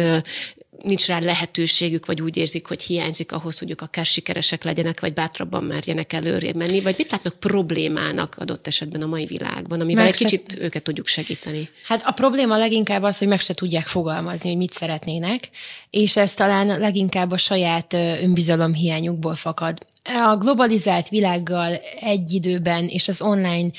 [0.83, 5.13] nincs rá lehetőségük, vagy úgy érzik, hogy hiányzik ahhoz, hogy ők akár sikeresek legyenek, vagy
[5.13, 10.13] bátrabban merjenek előrébb menni, vagy mit látnak problémának adott esetben a mai világban, amivel meg
[10.13, 10.63] egy kicsit se...
[10.63, 11.69] őket tudjuk segíteni?
[11.87, 15.49] Hát a probléma leginkább az, hogy meg se tudják fogalmazni, hogy mit szeretnének,
[15.89, 19.77] és ez talán leginkább a saját önbizalom hiányukból fakad.
[20.03, 23.69] A globalizált világgal egy időben és az online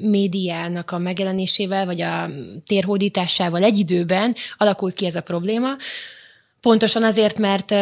[0.00, 2.30] médiának a megjelenésével, vagy a
[2.66, 5.76] térhódításával egy időben alakult ki ez a probléma.
[6.60, 7.74] Pontosan azért, mert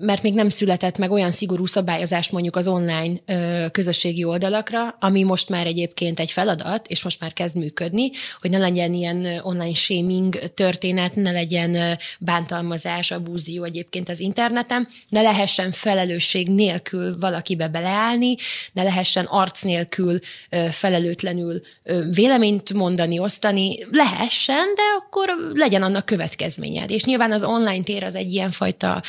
[0.00, 5.22] mert még nem született meg olyan szigorú szabályozás mondjuk az online ö, közösségi oldalakra, ami
[5.22, 8.10] most már egyébként egy feladat, és most már kezd működni,
[8.40, 15.22] hogy ne legyen ilyen online shaming történet, ne legyen bántalmazás, abúzió egyébként az interneten, ne
[15.22, 18.36] lehessen felelősség nélkül valakibe beleállni,
[18.72, 26.06] ne lehessen arc nélkül ö, felelőtlenül ö, véleményt mondani, osztani, lehessen, de akkor legyen annak
[26.06, 26.90] következményed.
[26.90, 29.02] És nyilván az online tér az egy ilyenfajta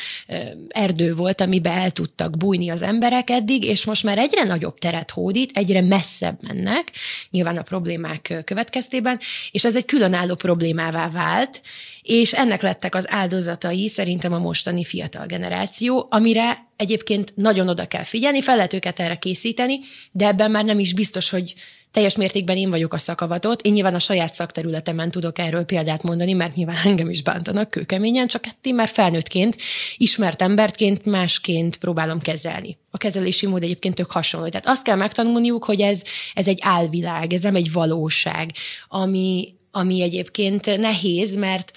[0.68, 5.10] erdő volt, amiben el tudtak bújni az emberek eddig, és most már egyre nagyobb teret
[5.10, 6.90] hódít, egyre messzebb mennek,
[7.30, 9.18] nyilván a problémák következtében,
[9.50, 11.60] és ez egy különálló problémává vált,
[12.02, 18.04] és ennek lettek az áldozatai szerintem a mostani fiatal generáció, amire egyébként nagyon oda kell
[18.04, 19.78] figyelni, fel lehet őket erre készíteni,
[20.12, 21.54] de ebben már nem is biztos, hogy
[21.96, 23.62] teljes mértékben én vagyok a szakavatott.
[23.62, 28.26] Én nyilván a saját szakterületemen tudok erről példát mondani, mert nyilván engem is bántanak kőkeményen,
[28.26, 29.56] csak hát én már felnőttként,
[29.96, 32.78] ismert emberként másként próbálom kezelni.
[32.90, 34.48] A kezelési mód egyébként tök hasonló.
[34.48, 36.02] Tehát azt kell megtanulniuk, hogy ez,
[36.34, 38.50] ez egy álvilág, ez nem egy valóság,
[38.88, 41.72] ami, ami egyébként nehéz, mert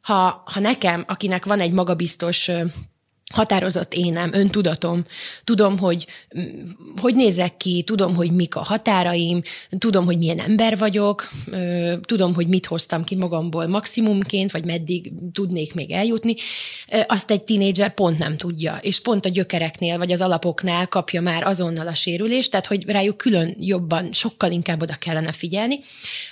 [0.00, 2.50] ha, ha nekem, akinek van egy magabiztos
[3.32, 5.04] határozott énem, öntudatom,
[5.44, 6.06] tudom, hogy
[7.00, 9.42] hogy nézek ki, tudom, hogy mik a határaim,
[9.78, 11.28] tudom, hogy milyen ember vagyok,
[12.00, 16.34] tudom, hogy mit hoztam ki magamból maximumként, vagy meddig tudnék még eljutni,
[17.06, 21.42] azt egy tinédzser pont nem tudja, és pont a gyökereknél, vagy az alapoknál kapja már
[21.42, 25.78] azonnal a sérülést, tehát hogy rájuk külön jobban, sokkal inkább oda kellene figyelni.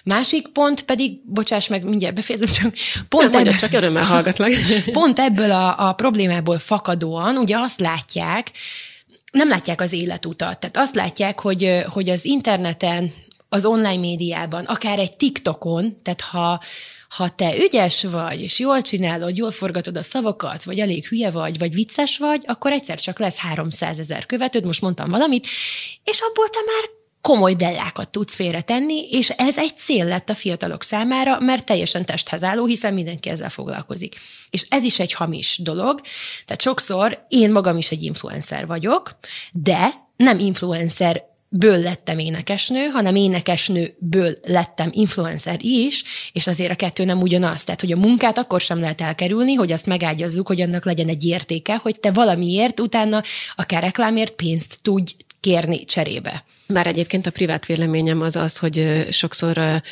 [0.04, 2.74] Másik pont pedig, bocsáss meg, mindjárt befejezem, csak
[3.08, 4.52] pont, ebből, csak örömmel hallgatlak.
[4.92, 8.50] pont ebből a, a problémából fakad fakadóan ugye azt látják,
[9.32, 10.60] nem látják az életutat.
[10.60, 13.12] Tehát azt látják, hogy, hogy az interneten,
[13.48, 16.60] az online médiában, akár egy TikTokon, tehát ha,
[17.08, 21.58] ha te ügyes vagy, és jól csinálod, jól forgatod a szavakat, vagy elég hülye vagy,
[21.58, 25.46] vagy vicces vagy, akkor egyszer csak lesz 300 ezer követőd, most mondtam valamit,
[26.04, 30.82] és abból te már komoly dellákat tudsz félretenni, és ez egy cél lett a fiatalok
[30.82, 34.16] számára, mert teljesen testhez álló, hiszen mindenki ezzel foglalkozik.
[34.50, 36.00] És ez is egy hamis dolog,
[36.44, 39.18] tehát sokszor én magam is egy influencer vagyok,
[39.52, 47.04] de nem influencer ből lettem énekesnő, hanem énekesnőből lettem influencer is, és azért a kettő
[47.04, 47.64] nem ugyanaz.
[47.64, 51.24] Tehát, hogy a munkát akkor sem lehet elkerülni, hogy azt megágyazzuk, hogy annak legyen egy
[51.24, 53.22] értéke, hogy te valamiért utána
[53.56, 56.44] akár reklámért pénzt tudj kérni cserébe.
[56.66, 59.82] Bár egyébként a privát véleményem az az, hogy sokszor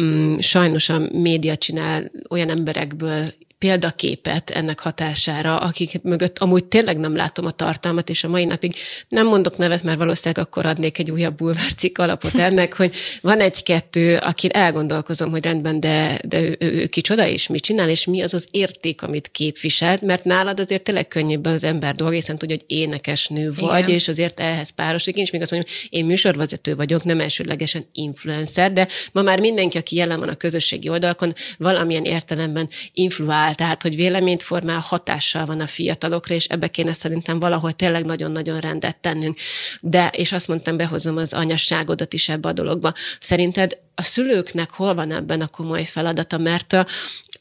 [0.00, 7.16] mm, sajnos a média csinál olyan emberekből példaképet ennek hatására, akik mögött amúgy tényleg nem
[7.16, 8.74] látom a tartalmat, és a mai napig
[9.08, 14.16] nem mondok nevet, mert valószínűleg akkor adnék egy újabb bulvárcikk alapot ennek, hogy van egy-kettő,
[14.16, 18.22] aki elgondolkozom, hogy rendben, de, de ő, ő, ő kicsoda, és mit csinál, és mi
[18.22, 22.56] az az érték, amit képviselt, mert nálad azért tényleg könnyebb az ember dolga, hiszen tudja,
[22.56, 23.94] hogy énekesnő vagy, Igen.
[23.94, 25.16] és azért ehhez párosik.
[25.16, 29.78] Én is még azt mondom, én műsorvezető vagyok, nem elsődlegesen influencer, de ma már mindenki,
[29.78, 35.46] aki jelen van a közösségi oldalakon, valamilyen értelemben influál formál, tehát hogy véleményt formál, hatással
[35.46, 39.38] van a fiatalokra, és ebbe kéne szerintem valahol tényleg nagyon-nagyon rendet tennünk.
[39.80, 42.92] De, és azt mondtam, behozom az anyasságodat is ebbe a dologba.
[43.20, 46.76] Szerinted a szülőknek hol van ebben a komoly feladata, mert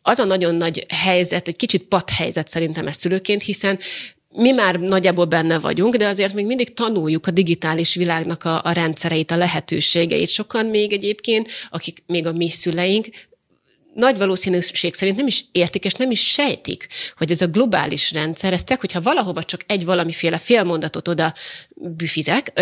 [0.01, 3.79] az a nagyon nagy helyzet, egy kicsit helyzet szerintem ez szülőként, hiszen
[4.29, 8.71] mi már nagyjából benne vagyunk, de azért még mindig tanuljuk a digitális világnak a, a
[8.71, 10.29] rendszereit, a lehetőségeit.
[10.29, 13.07] Sokan még egyébként, akik még a mi szüleink,
[13.97, 18.53] nagy valószínűség szerint nem is értik, és nem is sejtik, hogy ez a globális rendszer,
[18.53, 21.33] ez tek, hogyha valahova csak egy valamiféle félmondatot oda
[21.75, 22.61] büfizek,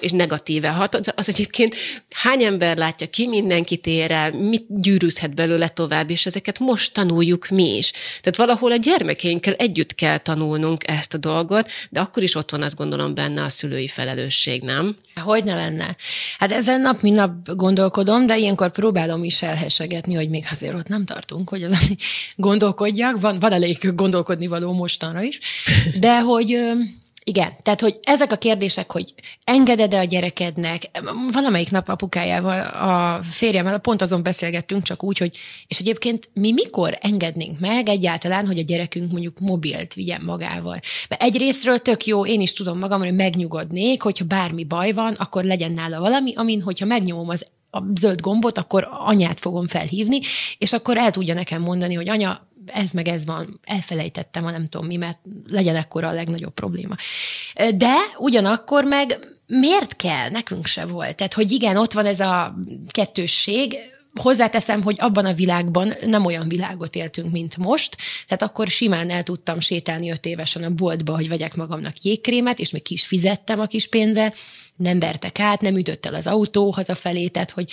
[0.00, 1.74] és negatíve hat, az egyébként
[2.10, 7.76] hány ember látja ki, mindenkit ér mit gyűrűzhet belőle tovább, és ezeket most tanuljuk mi
[7.76, 7.90] is.
[7.90, 12.62] Tehát valahol a gyermekeinkkel együtt kell tanulnunk ezt a dolgot, de akkor is ott van
[12.62, 14.96] azt gondolom benne a szülői felelősség, nem?
[15.14, 15.96] Hogy ne lenne?
[16.38, 20.88] Hát ezen nap, mint nap gondolkodom, de ilyenkor próbálom is elhesegetni, hogy még azért ott
[20.88, 21.78] nem tartunk, hogy az
[22.36, 25.38] gondolkodjak, van, van elég gondolkodni való mostanra is,
[26.00, 26.58] de hogy
[27.26, 30.90] Igen, tehát hogy ezek a kérdések, hogy engeded-e a gyerekednek,
[31.32, 36.98] valamelyik nap apukájával, a férjemmel pont azon beszélgettünk csak úgy, hogy és egyébként mi mikor
[37.00, 40.80] engednénk meg egyáltalán, hogy a gyerekünk mondjuk mobilt vigyen magával.
[41.08, 45.44] Mert egyrésztről tök jó, én is tudom magam, hogy megnyugodnék, hogyha bármi baj van, akkor
[45.44, 50.20] legyen nála valami, amin, hogyha megnyomom az a zöld gombot, akkor anyát fogom felhívni,
[50.58, 54.68] és akkor el tudja nekem mondani, hogy anya, ez meg ez van, elfelejtettem, a nem
[54.68, 55.18] tudom mi, mert
[55.50, 56.94] legyen ekkora a legnagyobb probléma.
[57.74, 60.30] De ugyanakkor meg miért kell?
[60.30, 61.16] Nekünk se volt.
[61.16, 62.54] Tehát, hogy igen, ott van ez a
[62.88, 63.76] kettősség,
[64.20, 69.22] Hozzáteszem, hogy abban a világban nem olyan világot éltünk, mint most, tehát akkor simán el
[69.22, 73.60] tudtam sétálni öt évesen a boltba, hogy vegyek magamnak jégkrémet, és még ki is fizettem
[73.60, 74.32] a kis pénze,
[74.76, 77.70] nem vertek át, nem ütött el az autó hazafelé, tehát hogy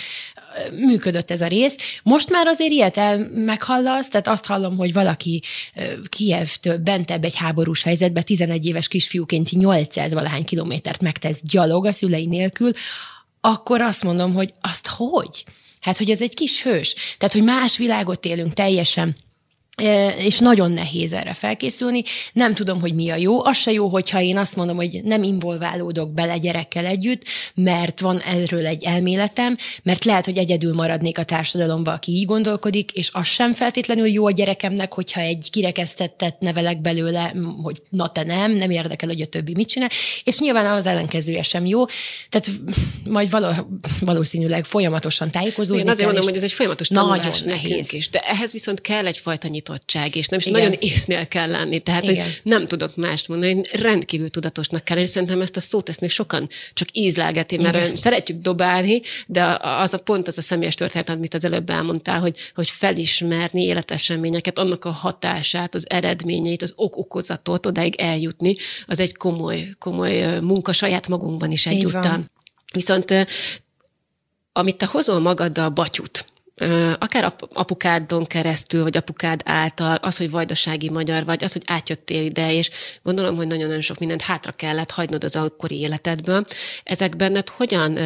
[0.72, 1.76] működött ez a rész.
[2.02, 5.42] Most már azért ilyet el meghallasz, tehát azt hallom, hogy valaki
[6.08, 12.26] Kievtől bentebb egy háborús helyzetbe 11 éves kisfiúként 800 valahány kilométert megtesz gyalog a szülei
[12.26, 12.72] nélkül,
[13.40, 15.44] akkor azt mondom, hogy azt hogy?
[15.80, 16.94] Hát, hogy ez egy kis hős.
[17.18, 19.16] Tehát, hogy más világot élünk teljesen
[20.18, 22.02] és nagyon nehéz erre felkészülni.
[22.32, 23.44] Nem tudom, hogy mi a jó.
[23.44, 27.22] Az se jó, hogyha én azt mondom, hogy nem involválódok bele gyerekkel együtt,
[27.54, 32.90] mert van erről egy elméletem, mert lehet, hogy egyedül maradnék a társadalomba, aki így gondolkodik,
[32.90, 38.22] és az sem feltétlenül jó a gyerekemnek, hogyha egy kirekesztettet nevelek belőle, hogy na te
[38.22, 39.90] nem, nem érdekel, hogy a többi mit csinál,
[40.24, 41.84] és nyilván az ellenkezője sem jó.
[42.30, 42.50] Tehát
[43.08, 43.48] majd való,
[44.00, 47.92] valószínűleg folyamatosan tájékozódni Én azért mondom, hogy ez egy folyamatos tanulás nagyon nehéz.
[47.92, 50.60] is, de ehhez viszont kell egyfajta nyitottság, és nem is Igen.
[50.60, 51.80] nagyon észnél kell lenni.
[51.80, 52.24] Tehát, Igen.
[52.24, 56.00] hogy nem tudok mást mondani, hogy rendkívül tudatosnak kell, és szerintem ezt a szót, ezt
[56.00, 57.96] még sokan csak ízlelgeti, mert Igen.
[57.96, 62.36] szeretjük dobálni, de az a pont, az a személyes történet, amit az előbb elmondtál, hogy,
[62.54, 68.54] hogy felismerni életeseményeket, annak a hatását, az eredményeit, az ok-okozatot odáig eljutni,
[68.86, 72.24] az egy komoly, komoly munka saját magunkban is egyúttal.
[72.74, 73.26] Viszont
[74.52, 76.31] amit te hozol magaddal batyut,
[76.98, 82.52] akár apukádon keresztül, vagy apukád által, az, hogy vajdasági magyar vagy, az, hogy átjöttél ide,
[82.52, 82.70] és
[83.02, 86.44] gondolom, hogy nagyon-nagyon sok mindent hátra kellett hagynod az akkori életedből.
[86.84, 87.98] Ezek benned hogyan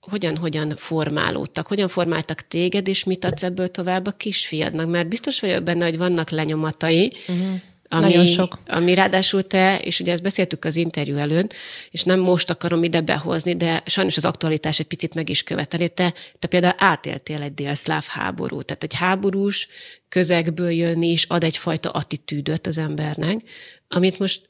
[0.00, 4.88] hogyan, hogyan formálódtak, hogyan formáltak téged, és mit adsz ebből tovább a kisfiadnak?
[4.88, 8.58] Mert biztos vagyok benne, hogy vannak lenyomatai, uh-huh ami, Nagyon sok.
[8.66, 11.54] Ami ráadásul te, és ugye ezt beszéltük az interjú előtt,
[11.90, 15.88] és nem most akarom ide behozni, de sajnos az aktualitás egy picit meg is követeli.
[15.88, 19.68] Te, te például átéltél egy délszláv háborút, tehát egy háborús
[20.08, 23.40] közegből jönni is ad egyfajta attitűdöt az embernek,
[23.88, 24.48] amit most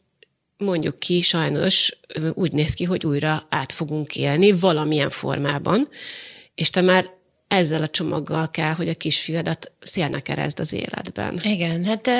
[0.56, 1.98] mondjuk ki, sajnos
[2.34, 5.88] úgy néz ki, hogy újra át fogunk élni valamilyen formában,
[6.54, 7.17] és te már
[7.48, 11.40] ezzel a csomaggal kell, hogy a kisfiadat szélnek kereszd az életben.
[11.42, 12.10] Igen, hát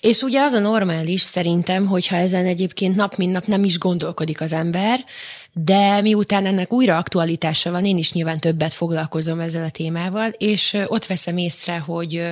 [0.00, 4.40] és ugye az a normális szerintem, hogyha ezen egyébként nap mint nap nem is gondolkodik
[4.40, 5.04] az ember,
[5.52, 10.78] de miután ennek újra aktualitása van, én is nyilván többet foglalkozom ezzel a témával, és
[10.86, 12.24] ott veszem észre, hogy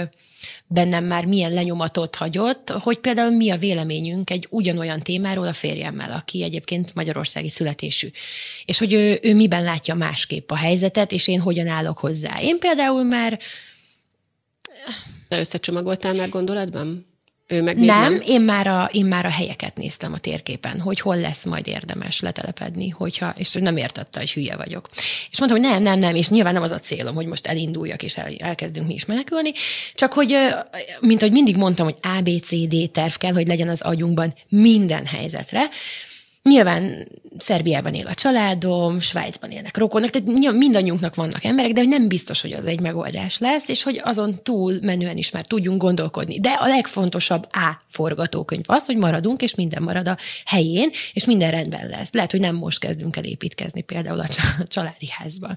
[0.66, 6.12] bennem már milyen lenyomatot hagyott, hogy például mi a véleményünk egy ugyanolyan témáról a férjemmel,
[6.12, 8.10] aki egyébként magyarországi születésű.
[8.64, 12.40] És hogy ő, ő miben látja másképp a helyzetet, és én hogyan állok hozzá.
[12.40, 13.38] Én például már...
[15.28, 17.09] Összecsomagoltál már gondolatban?
[17.50, 21.00] Ő meg nem, nem, Én, már a, én már a helyeket néztem a térképen, hogy
[21.00, 24.88] hol lesz majd érdemes letelepedni, hogyha, és nem értette, hogy hülye vagyok.
[25.30, 28.02] És mondtam, hogy nem, nem, nem, és nyilván nem az a célom, hogy most elinduljak,
[28.02, 29.52] és el, elkezdünk mi is menekülni,
[29.94, 30.36] csak hogy,
[31.00, 35.68] mint hogy mindig mondtam, hogy ABCD terv kell, hogy legyen az agyunkban minden helyzetre,
[36.42, 42.08] Nyilván Szerbiában él a családom, Svájcban élnek rokonok, tehát mindannyiunknak vannak emberek, de hogy nem
[42.08, 46.40] biztos, hogy az egy megoldás lesz, és hogy azon túl menően is már tudjunk gondolkodni.
[46.40, 51.50] De a legfontosabb A forgatókönyv az, hogy maradunk, és minden marad a helyén, és minden
[51.50, 52.12] rendben lesz.
[52.12, 54.28] Lehet, hogy nem most kezdünk el építkezni például a
[54.66, 55.56] családi házban.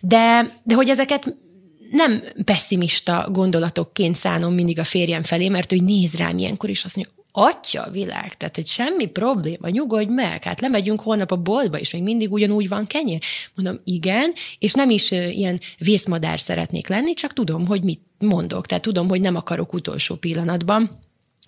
[0.00, 1.36] De, de hogy ezeket
[1.90, 6.96] nem pessimista gondolatokként szánom mindig a férjem felé, mert ő néz rám ilyenkor, és azt
[6.96, 11.92] mondja, atya világ, tehát hogy semmi probléma, nyugodj meg, hát lemegyünk holnap a boltba, és
[11.92, 13.22] még mindig ugyanúgy van kenyér.
[13.54, 18.82] Mondom, igen, és nem is ilyen vészmadár szeretnék lenni, csak tudom, hogy mit mondok, tehát
[18.82, 20.98] tudom, hogy nem akarok utolsó pillanatban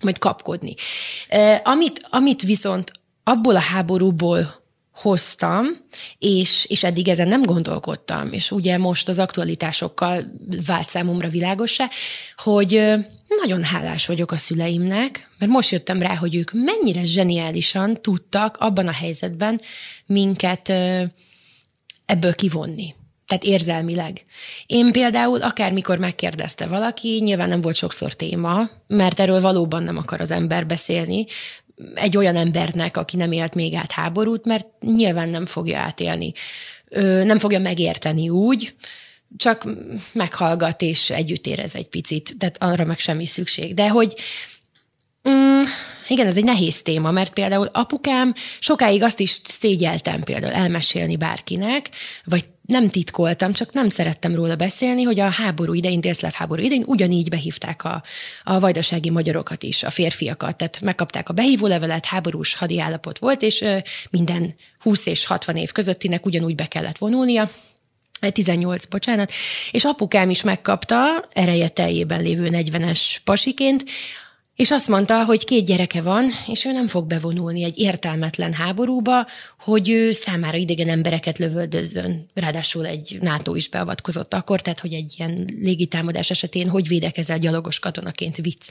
[0.03, 0.75] majd kapkodni.
[1.63, 2.93] Amit, amit viszont
[3.25, 4.62] abból a háborúból
[4.93, 5.67] hoztam,
[6.19, 10.25] és, és eddig ezen nem gondolkodtam, és ugye most az aktualitásokkal
[10.67, 11.89] vált számomra világosá,
[12.37, 12.83] hogy
[13.41, 18.89] nagyon hálás vagyok a szüleimnek, mert most jöttem rá, hogy ők mennyire zseniálisan tudtak abban
[18.89, 19.61] a helyzetben
[20.07, 20.69] minket
[22.07, 22.95] ebből kivonni.
[23.27, 24.25] Tehát érzelmileg.
[24.67, 30.21] Én például akármikor megkérdezte valaki, nyilván nem volt sokszor téma, mert erről valóban nem akar
[30.21, 31.27] az ember beszélni,
[31.95, 36.33] egy olyan embernek, aki nem élt még át háborút, mert nyilván nem fogja átélni.
[36.89, 38.75] Ö, nem fogja megérteni úgy,
[39.37, 39.65] csak
[40.13, 43.75] meghallgat és együtt érez egy picit, tehát arra meg semmi szükség.
[43.75, 44.15] De hogy
[45.29, 45.63] mm,
[46.09, 51.91] igen, ez egy nehéz téma, mert például apukám sokáig azt is szégyeltem például elmesélni bárkinek,
[52.25, 56.85] vagy nem titkoltam, csak nem szerettem róla beszélni, hogy a háború idején, délszláv háború idején
[56.87, 58.03] ugyanígy behívták a,
[58.45, 63.65] a vajdasági magyarokat is, a férfiakat, tehát megkapták a behívólevelet, háborús hadiállapot volt, és
[64.11, 67.51] minden 20 és 60 év közöttinek ugyanúgy be kellett vonulnia,
[68.31, 69.33] 18, bocsánat,
[69.71, 73.85] és apukám is megkapta, ereje teljében lévő 40-es pasiként,
[74.57, 79.27] és azt mondta, hogy két gyereke van, és ő nem fog bevonulni egy értelmetlen háborúba,
[79.59, 82.27] hogy ő számára idegen embereket lövöldözzön.
[82.35, 87.79] Ráadásul egy NATO is beavatkozott akkor, tehát hogy egy ilyen légitámadás esetén hogy védekezel gyalogos
[87.79, 88.69] katonaként vicc.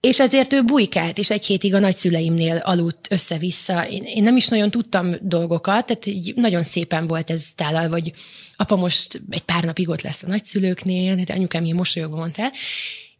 [0.00, 3.88] És ezért ő bujkált, és egy hétig a nagyszüleimnél aludt össze-vissza.
[3.88, 8.12] Én, én nem is nagyon tudtam dolgokat, tehát így nagyon szépen volt ez tálal, hogy
[8.56, 12.52] apa most egy pár napig ott lesz a nagyszülőknél, de anyukám ilyen mosolyogva mondta el.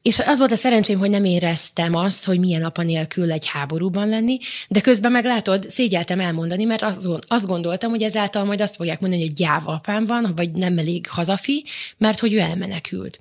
[0.07, 4.09] És az volt a szerencsém, hogy nem éreztem azt, hogy milyen apa nélkül egy háborúban
[4.09, 4.39] lenni,
[4.69, 6.85] de közben meg látod, szégyeltem elmondani, mert
[7.27, 11.07] azt gondoltam, hogy ezáltal majd azt fogják mondani, hogy gyáva apám van, vagy nem elég
[11.09, 11.65] hazafi,
[11.99, 13.19] mert hogy ő elmenekült.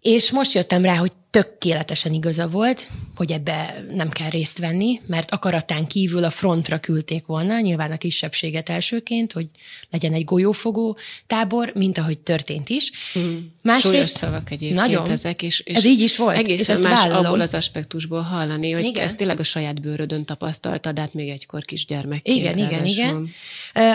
[0.00, 5.30] És most jöttem rá, hogy tökéletesen igaza volt, hogy ebbe nem kell részt venni, mert
[5.30, 9.46] akaratán kívül a frontra küldték volna, nyilván a kisebbséget elsőként, hogy
[9.90, 12.90] legyen egy golyófogó tábor, mint ahogy történt is.
[13.18, 13.36] Mm.
[13.62, 16.36] Másrészt, Súlyos szavak egyébként nagyon, ezek, és, és ez így is volt.
[16.36, 17.24] Egészen és más vállalom.
[17.24, 19.04] abból az aspektusból hallani, hogy igen.
[19.04, 22.38] ezt tényleg a saját bőrödön tapasztaltad, át még egykor kisgyermekként.
[22.38, 23.30] Igen, igen, igen.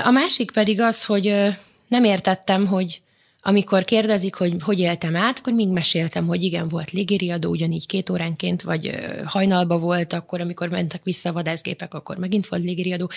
[0.04, 1.36] A másik pedig az, hogy
[1.88, 3.02] nem értettem, hogy
[3.42, 8.10] amikor kérdezik, hogy hogy éltem át, akkor mind meséltem, hogy igen, volt légériadó, ugyanígy két
[8.10, 13.10] óránként, vagy hajnalba volt, akkor, amikor mentek vissza a vadászgépek, akkor megint volt légériadó.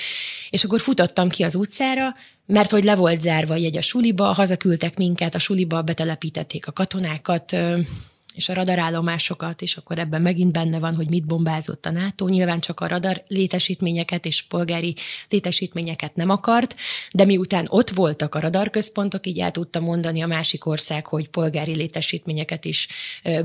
[0.50, 2.14] És akkor futottam ki az utcára,
[2.46, 7.56] mert hogy le volt zárva egy a suliba, hazaküldtek minket, a suliba betelepítették a katonákat,
[8.34, 12.28] és a radarállomásokat, és akkor ebben megint benne van, hogy mit bombázott a NATO.
[12.28, 14.94] Nyilván csak a radar létesítményeket és polgári
[15.28, 16.74] létesítményeket nem akart,
[17.12, 21.74] de miután ott voltak a radarközpontok, így el tudta mondani a másik ország, hogy polgári
[21.74, 22.88] létesítményeket is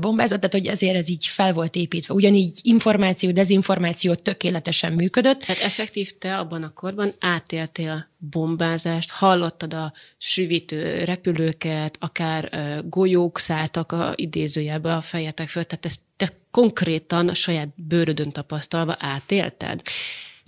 [0.00, 2.14] bombázott, tehát hogy ezért ez így fel volt építve.
[2.14, 5.40] Ugyanígy információ, dezinformáció tökéletesen működött.
[5.40, 12.50] Tehát effektív te abban a korban átéltél bombázást, hallottad a süvítő repülőket, akár
[12.88, 18.96] golyók szálltak a idézőjelbe a fejetek föl, tehát ezt te konkrétan a saját bőrödön tapasztalva
[18.98, 19.82] átélted?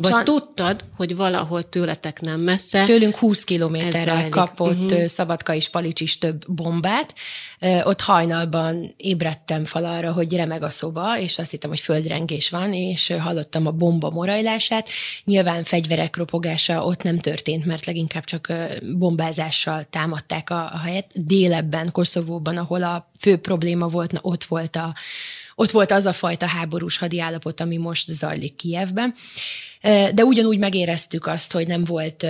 [0.01, 0.25] Vagy Csan...
[0.25, 2.85] tudtad, hogy valahol tőletek nem messze.
[2.85, 5.05] Tőlünk 20 kilométerre kapott uh-huh.
[5.05, 7.15] Szabadka és Palics is több bombát.
[7.83, 12.73] Ott hajnalban ébredtem fel arra, hogy remeg a szoba, és azt hittem, hogy földrengés van,
[12.73, 14.89] és hallottam a bomba morajlását.
[15.25, 18.53] Nyilván fegyverek ropogása ott nem történt, mert leginkább csak
[18.97, 21.07] bombázással támadták a, a helyet.
[21.15, 24.95] Délebben, Koszovóban, ahol a fő probléma volt, na, ott volt a
[25.55, 29.15] ott volt az a fajta háborús hadiállapot, ami most zajlik Kijevben.
[29.83, 32.27] De ugyanúgy megéreztük azt, hogy nem volt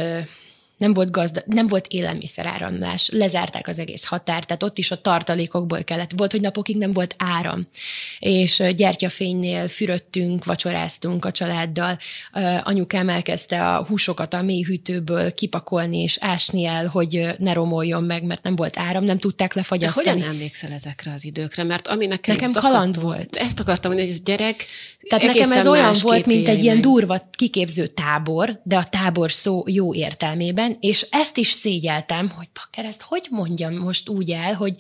[0.81, 5.85] nem volt, gazda, nem volt élelmiszeráramlás, lezárták az egész határt, tehát ott is a tartalékokból
[5.85, 6.11] kellett.
[6.17, 7.67] Volt, hogy napokig nem volt áram,
[8.19, 11.99] és gyertyafénynél fürödtünk, vacsoráztunk a családdal.
[12.63, 18.43] Anyukám elkezdte a húsokat a mélyhűtőből kipakolni és ásni el, hogy ne romoljon meg, mert
[18.43, 20.07] nem volt áram, nem tudták lefagyasztani.
[20.07, 21.65] De hogyan emlékszel ezekre az időkre?
[21.65, 23.37] Mert ami nekem, nekem kaland volt.
[23.37, 24.67] Ezt akartam mondani, hogy ez gyerek
[25.09, 29.65] Tehát nekem ez olyan volt, mint egy ilyen durva kiképző tábor, de a tábor szó
[29.67, 34.55] jó értelmében, igen, és ezt is szégyeltem, hogy bakker, ezt hogy mondjam most úgy el,
[34.55, 34.75] hogy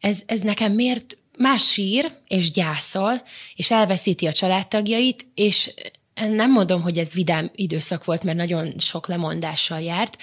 [0.00, 3.22] ez, ez nekem miért más sír, és gyászol,
[3.54, 5.74] és elveszíti a családtagjait, és
[6.14, 10.16] nem mondom, hogy ez vidám időszak volt, mert nagyon sok lemondással járt,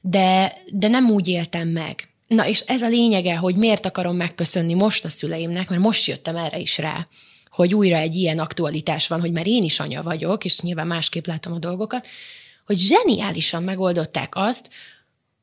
[0.00, 2.08] de, de nem úgy éltem meg.
[2.26, 6.36] Na, és ez a lényege, hogy miért akarom megköszönni most a szüleimnek, mert most jöttem
[6.36, 7.08] erre is rá,
[7.50, 11.26] hogy újra egy ilyen aktualitás van, hogy már én is anya vagyok, és nyilván másképp
[11.26, 12.06] látom a dolgokat,
[12.66, 14.68] hogy zseniálisan megoldották azt,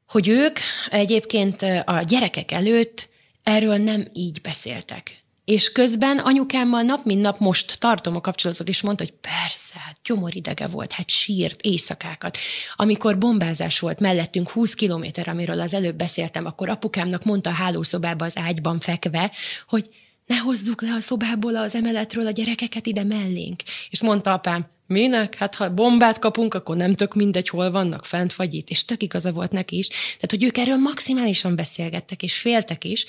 [0.07, 0.59] hogy ők
[0.89, 3.09] egyébként a gyerekek előtt
[3.43, 5.19] erről nem így beszéltek.
[5.45, 9.97] És közben anyukámmal nap mint nap most tartom a kapcsolatot, és mondta, hogy persze, hát
[10.03, 12.37] gyomoridege volt, hát sírt éjszakákat.
[12.75, 18.25] Amikor bombázás volt mellettünk 20 kilométer, amiről az előbb beszéltem, akkor apukámnak mondta a hálószobába
[18.25, 19.31] az ágyban fekve,
[19.67, 19.89] hogy
[20.25, 23.63] ne hozzuk le a szobából az emeletről a gyerekeket ide mellénk.
[23.89, 25.35] És mondta apám, Minek?
[25.35, 28.69] Hát ha bombát kapunk, akkor nem tök mindegy, hol vannak, fent vagy itt.
[28.69, 29.87] És tök igaza volt neki is.
[29.87, 33.05] Tehát, hogy ők erről maximálisan beszélgettek, és féltek is,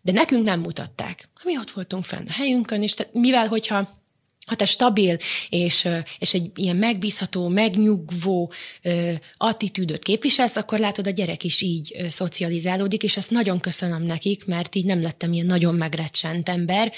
[0.00, 1.28] de nekünk nem mutatták.
[1.42, 4.00] Mi ott voltunk fenn a helyünkön, és tehát, mivel, hogyha
[4.46, 5.16] ha te stabil
[5.48, 8.52] és, és egy ilyen megbízható, megnyugvó
[8.82, 14.44] ö, attitűdöt képviselsz, akkor látod, a gyerek is így szocializálódik, és ezt nagyon köszönöm nekik,
[14.44, 16.92] mert így nem lettem ilyen nagyon megrecsent ember,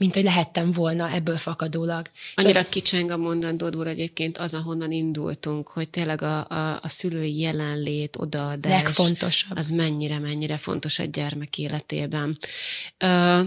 [0.00, 2.10] mint hogy lehettem volna ebből fakadólag.
[2.34, 2.66] Annyira az...
[2.68, 8.82] kicseng a mondandódból egyébként az, ahonnan indultunk, hogy tényleg a, a, a szülői jelenlét, odaadás,
[8.82, 9.56] legfontosabb.
[9.58, 12.38] az mennyire, mennyire fontos egy gyermek életében.
[13.04, 13.46] Uh,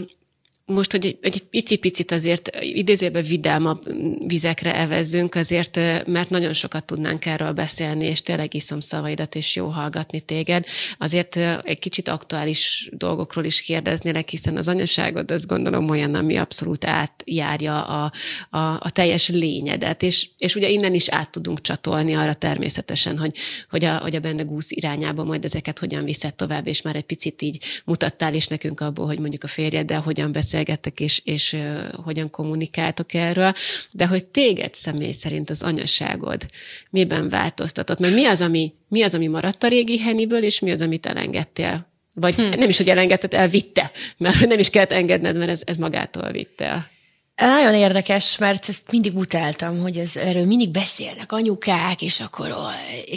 [0.65, 3.83] most, hogy egy, egy picit azért idézőben vidámabb
[4.27, 9.67] vizekre evezzünk, azért, mert nagyon sokat tudnánk erről beszélni, és tényleg iszom szavaidat, és jó
[9.67, 10.65] hallgatni téged.
[10.97, 16.85] Azért egy kicsit aktuális dolgokról is kérdeznélek, hiszen az anyaságod azt gondolom olyan, ami abszolút
[16.85, 18.11] átjárja a,
[18.49, 23.35] a, a teljes lényedet, és, és ugye innen is át tudunk csatolni arra természetesen, hogy,
[23.69, 27.05] hogy a, hogy a benne gúsz irányába majd ezeket hogyan viszed tovább, és már egy
[27.05, 31.57] picit így mutattál is nekünk abból, hogy mondjuk a férjeddel hogyan beszél beszélgettek, és, és
[32.03, 33.53] hogyan kommunikáltok erről,
[33.91, 36.45] de hogy téged személy szerint az anyaságod
[36.89, 37.99] miben változtatott?
[37.99, 41.05] Mert mi az, ami, mi az, ami maradt a régi Heniből, és mi az, amit
[41.05, 41.91] elengedtél?
[42.15, 42.41] Vagy hm.
[42.57, 46.65] nem is, hogy elengedted, elvitte, mert nem is kellett engedned, mert ez, ez magától vitte
[46.65, 46.91] el.
[47.35, 52.61] Nagyon érdekes, mert ezt mindig utáltam, hogy ez, erről mindig beszélnek anyukák, és akkor ó,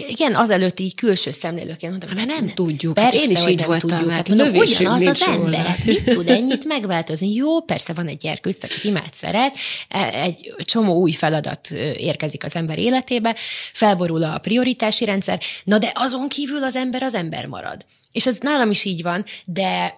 [0.08, 2.94] igen, azelőtt így külső szemlélőként mondtam, mert nem tudjuk.
[2.94, 4.10] Persze, én is így voltam, tudjuk.
[4.10, 7.34] Hát mondom, ugyanaz az ember, hát mit tud ennyit megváltozni?
[7.34, 9.56] Jó, persze van egy gyerkőc, akit imád szeret,
[9.88, 13.36] e, egy csomó új feladat érkezik az ember életébe,
[13.72, 17.84] felborul a prioritási rendszer, na de azon kívül az ember az ember marad.
[18.12, 19.94] És ez nálam is így van, de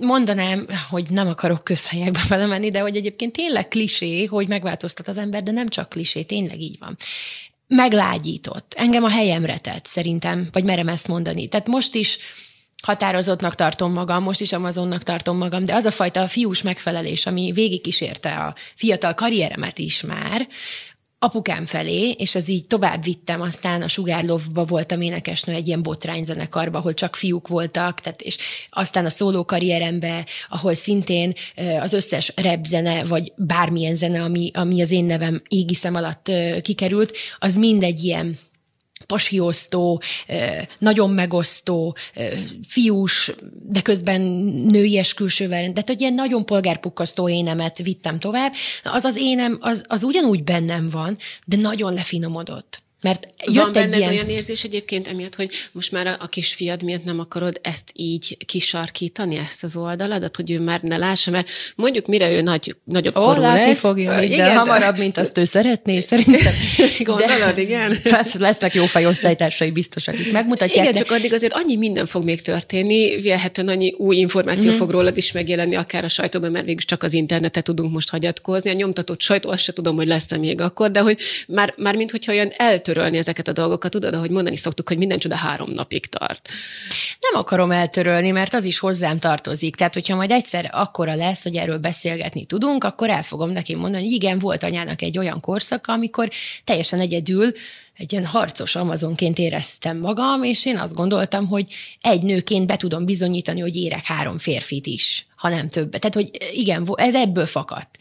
[0.00, 5.42] mondanám, hogy nem akarok közhelyekbe belemenni, de hogy egyébként tényleg klisé, hogy megváltoztat az ember,
[5.42, 6.96] de nem csak klisé, tényleg így van.
[7.68, 8.74] Meglágyított.
[8.76, 11.48] Engem a helyemre tett, szerintem, vagy merem ezt mondani.
[11.48, 12.18] Tehát most is
[12.82, 17.52] határozottnak tartom magam, most is Amazonnak tartom magam, de az a fajta fiús megfelelés, ami
[17.52, 20.48] végigkísérte a fiatal karrieremet is már,
[21.24, 26.78] apukám felé, és az így tovább vittem, aztán a Sugárlovba voltam énekesnő egy ilyen botrányzenekarba,
[26.78, 28.38] ahol csak fiúk voltak, tehát, és
[28.70, 31.32] aztán a szóló karrierembe, ahol szintén
[31.80, 36.30] az összes rap zene, vagy bármilyen zene, ami, ami az én nevem égiszem alatt
[36.62, 38.38] kikerült, az mind egy ilyen
[39.06, 40.02] pasiosztó,
[40.78, 41.96] nagyon megosztó,
[42.66, 43.32] fiús,
[43.62, 44.20] de közben
[44.66, 48.52] nőies külsővel, de hogy ilyen nagyon polgárpukkasztó énemet vittem tovább.
[48.84, 52.83] Az az énem, az, az ugyanúgy bennem van, de nagyon lefinomodott.
[53.04, 54.12] Mert jött Van benned egy ilyen...
[54.12, 58.36] olyan érzés egyébként emiatt, hogy most már a, a kisfiad miatt nem akarod ezt így
[58.46, 63.16] kisarkítani, ezt az oldaladat, hogy ő már ne lássa, mert mondjuk mire ő nagy, nagyobb
[63.16, 63.78] Ó, korú látni lesz.
[63.78, 66.52] fogja, igen, de hamarabb, mint azt ő szeretné, szerintem.
[66.98, 67.98] Gondolod, igen?
[68.10, 70.84] Hát lesznek jó fajosztálytársai biztos, akik megmutatják.
[70.84, 70.98] Igen, de...
[70.98, 74.78] csak addig azért annyi minden fog még történni, vélhetően annyi új információ mm-hmm.
[74.78, 78.70] fog rólad is megjelenni, akár a sajtóban, mert végül csak az internetet tudunk most hagyatkozni.
[78.70, 82.10] A nyomtatott sajtó, azt se tudom, hogy lesz-e még akkor, de hogy már, már mint
[82.10, 85.70] hogyha olyan eltör eltörölni ezeket a dolgokat, tudod, ahogy mondani szoktuk, hogy minden csoda három
[85.70, 86.48] napig tart.
[87.20, 89.76] Nem akarom eltörölni, mert az is hozzám tartozik.
[89.76, 94.02] Tehát, hogyha majd egyszer akkora lesz, hogy erről beszélgetni tudunk, akkor el fogom neki mondani,
[94.02, 96.28] hogy igen, volt anyának egy olyan korszaka, amikor
[96.64, 97.50] teljesen egyedül
[97.96, 101.66] egy ilyen harcos amazonként éreztem magam, és én azt gondoltam, hogy
[102.00, 106.00] egy nőként be tudom bizonyítani, hogy érek három férfit is, ha nem többet.
[106.00, 107.98] Tehát, hogy igen, ez ebből fakadt.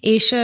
[0.00, 0.34] És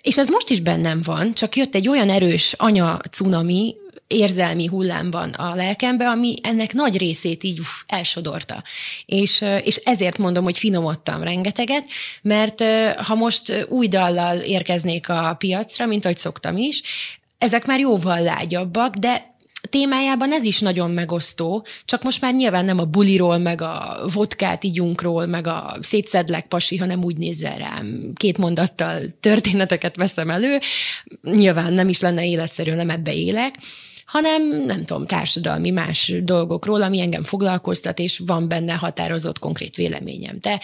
[0.00, 3.74] és ez most is bennem van, csak jött egy olyan erős anya cunami,
[4.06, 8.62] érzelmi hullámban a lelkembe, ami ennek nagy részét így uff, elsodorta.
[9.06, 11.86] És, és ezért mondom, hogy finomodtam rengeteget,
[12.22, 12.64] mert
[12.96, 16.82] ha most új dallal érkeznék a piacra, mint ahogy szoktam is,
[17.38, 19.33] ezek már jóval lágyabbak, de
[19.68, 24.64] témájában ez is nagyon megosztó, csak most már nyilván nem a buliról, meg a vodkát
[24.64, 30.58] igyunkról, meg a szétszedlek pasi, hanem úgy nézzel rám, két mondattal történeteket veszem elő.
[31.22, 33.54] Nyilván nem is lenne életszerű, nem ebbe élek
[34.14, 40.36] hanem nem tudom, társadalmi más dolgokról, ami engem foglalkoztat, és van benne határozott konkrét véleményem.
[40.40, 40.60] De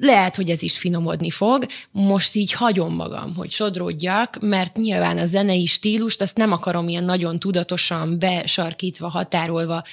[0.00, 1.66] lehet, hogy ez is finomodni fog.
[1.90, 7.04] Most így hagyom magam, hogy sodródjak, mert nyilván a zenei stílust azt nem akarom ilyen
[7.04, 9.84] nagyon tudatosan, besarkítva, határolva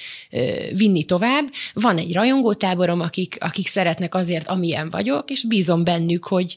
[0.72, 1.50] vinni tovább.
[1.74, 6.56] Van egy rajongótáborom, akik, akik szeretnek azért, amilyen vagyok, és bízom bennük, hogy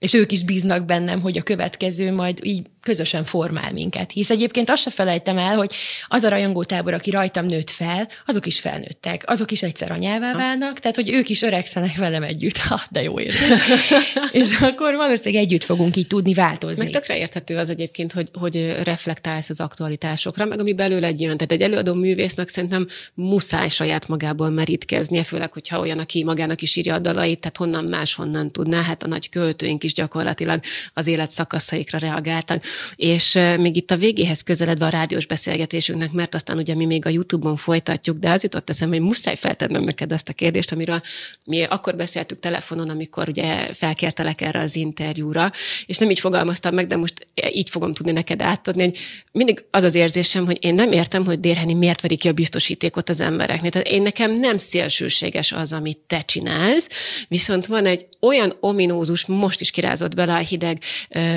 [0.00, 4.10] és ők is bíznak bennem, hogy a következő majd így közösen formál minket.
[4.12, 5.72] Hisz egyébként azt se felejtem el, hogy
[6.08, 10.78] az a rajongótábor, aki rajtam nőtt fel, azok is felnőttek, azok is egyszer anyává válnak,
[10.78, 12.58] tehát hogy ők is öregszenek velem együtt.
[12.70, 13.48] Ha, de jó érzés.
[14.32, 16.84] és akkor valószínűleg együtt fogunk így tudni változni.
[16.84, 21.36] Meg tökre érthető az egyébként, hogy, hogy reflektálsz az aktualitásokra, meg ami belőle egy jön.
[21.36, 26.76] Tehát egy előadó művésznek szerintem muszáj saját magából merítkeznie, főleg, hogyha olyan, aki magának is
[26.76, 30.60] írja a dalait, tehát honnan más honnan tudná, hát a nagy költőink is gyakorlatilag
[30.94, 32.64] az élet szakaszaikra reagáltak.
[32.96, 37.08] És még itt a végéhez közeledve a rádiós beszélgetésünknek, mert aztán ugye mi még a
[37.08, 41.02] YouTube-on folytatjuk, de az jutott eszembe, hogy muszáj feltennem neked azt a kérdést, amiről
[41.44, 45.52] mi akkor beszéltük telefonon, amikor ugye felkértelek erre az interjúra,
[45.86, 48.98] és nem így fogalmaztam meg, de most így fogom tudni neked átadni, hogy
[49.32, 53.08] mindig az az érzésem, hogy én nem értem, hogy Dérheni miért veri ki a biztosítékot
[53.08, 53.72] az embereknek.
[53.72, 56.88] Tehát én nekem nem szélsőséges az, amit te csinálsz,
[57.28, 60.78] viszont van egy olyan ominózus, most is kirázott bele a hideg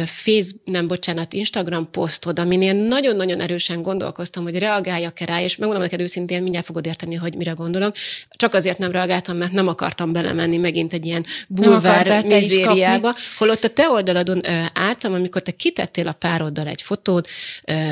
[0.06, 6.02] Facebook, nem bocsánat, Instagram posztod, aminél nagyon-nagyon erősen gondolkoztam, hogy reagáljak-e rá, és megmondom neked
[6.02, 7.96] őszintén, mindjárt fogod érteni, hogy mire gondolok.
[8.30, 13.70] Csak azért nem reagáltam, mert nem akartam belemenni megint egy ilyen bulvár mizériába, holott a
[13.70, 14.42] te oldaladon
[14.74, 17.28] álltam, amikor te kitettél a pároddal egy fotót,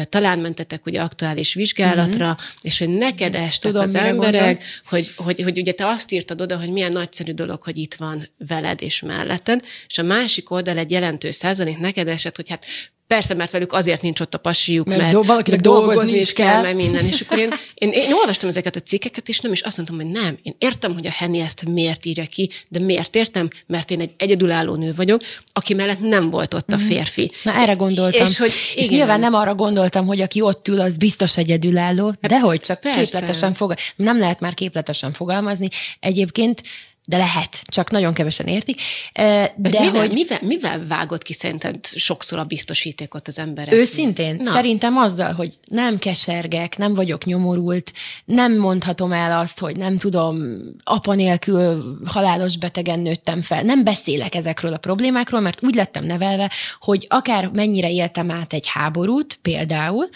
[0.10, 2.46] talán mentetek ugye aktuális vizsgálatra, uh-huh.
[2.62, 6.58] és hogy neked estek Tudom, az emberek, hogy, hogy, hogy ugye te azt írtad oda,
[6.58, 10.92] hogy milyen nagyszerű dolog, hogy itt van veled és melletted, és a másik oldal egy
[10.92, 12.66] jelentős százalék neked esett, hogy hát
[13.12, 16.48] Persze, mert velük azért nincs ott a pasiuk, mert, mert valakinek dolgozni, dolgozni is kell,
[16.48, 17.06] kell mert minden.
[17.06, 20.22] És akkor én, én, én, olvastam ezeket a cikkeket, és nem is azt mondtam, hogy
[20.22, 20.38] nem.
[20.44, 23.48] Én értem, hogy a Henny ezt miért írja ki, de miért értem?
[23.68, 25.22] Mert én egy egyedülálló nő vagyok,
[25.54, 26.86] aki mellett nem volt ott a mhm.
[26.86, 27.32] férfi.
[27.44, 28.26] Na erre gondoltam.
[28.26, 32.40] És, hogy, és nyilván nem arra gondoltam, hogy aki ott ül, az biztos egyedülálló, de
[32.40, 33.00] hogy csak Persze.
[33.04, 33.76] képletesen fogal...
[33.96, 35.68] Nem lehet már képletesen fogalmazni.
[36.00, 36.62] Egyébként
[37.08, 38.82] de lehet, csak nagyon kevesen értik.
[39.14, 40.12] De mivel, hogy...
[40.12, 43.74] mivel, mivel vágott ki szerinted sokszor a biztosítékot az emberek?
[43.74, 44.36] Őszintén?
[44.36, 44.52] Na.
[44.52, 47.94] Szerintem azzal, hogy nem kesergek, nem vagyok nyomorult,
[48.26, 53.64] nem mondhatom el azt, hogy nem tudom, apa nélkül halálos betegen nőttem fel.
[53.64, 58.68] Nem beszélek ezekről a problémákról, mert úgy lettem nevelve, hogy akár mennyire éltem át egy
[58.68, 60.10] háborút, például,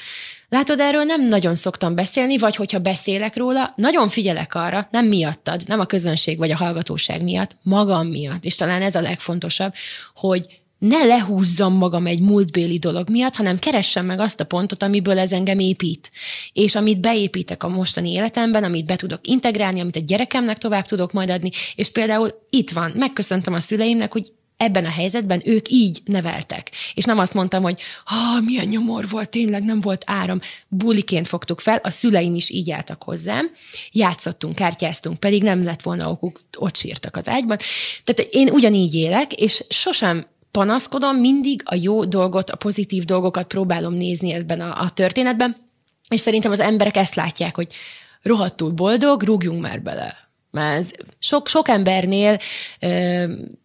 [0.55, 5.63] Látod, erről nem nagyon szoktam beszélni, vagy hogyha beszélek róla, nagyon figyelek arra, nem miattad,
[5.67, 9.73] nem a közönség vagy a hallgatóság miatt, magam miatt, és talán ez a legfontosabb,
[10.13, 10.45] hogy
[10.77, 15.31] ne lehúzzam magam egy múltbéli dolog miatt, hanem keressem meg azt a pontot, amiből ez
[15.31, 16.11] engem épít.
[16.53, 21.11] És amit beépítek a mostani életemben, amit be tudok integrálni, amit a gyerekemnek tovább tudok
[21.11, 26.01] majd adni, és például itt van, megköszöntem a szüleimnek, hogy ebben a helyzetben ők így
[26.05, 26.71] neveltek.
[26.93, 30.39] És nem azt mondtam, hogy ha milyen nyomor volt, tényleg nem volt áram.
[30.67, 33.51] Buliként fogtuk fel, a szüleim is így álltak hozzám.
[33.91, 37.57] Játszottunk, kártyáztunk, pedig nem lett volna okuk, ott sírtak az ágyban.
[38.03, 43.93] Tehát én ugyanígy élek, és sosem panaszkodom, mindig a jó dolgot, a pozitív dolgokat próbálom
[43.93, 45.55] nézni ebben a, a történetben,
[46.09, 47.73] és szerintem az emberek ezt látják, hogy
[48.21, 50.24] rohadtul boldog, rúgjunk már bele
[50.61, 50.87] ez
[51.19, 52.37] sok, sok embernél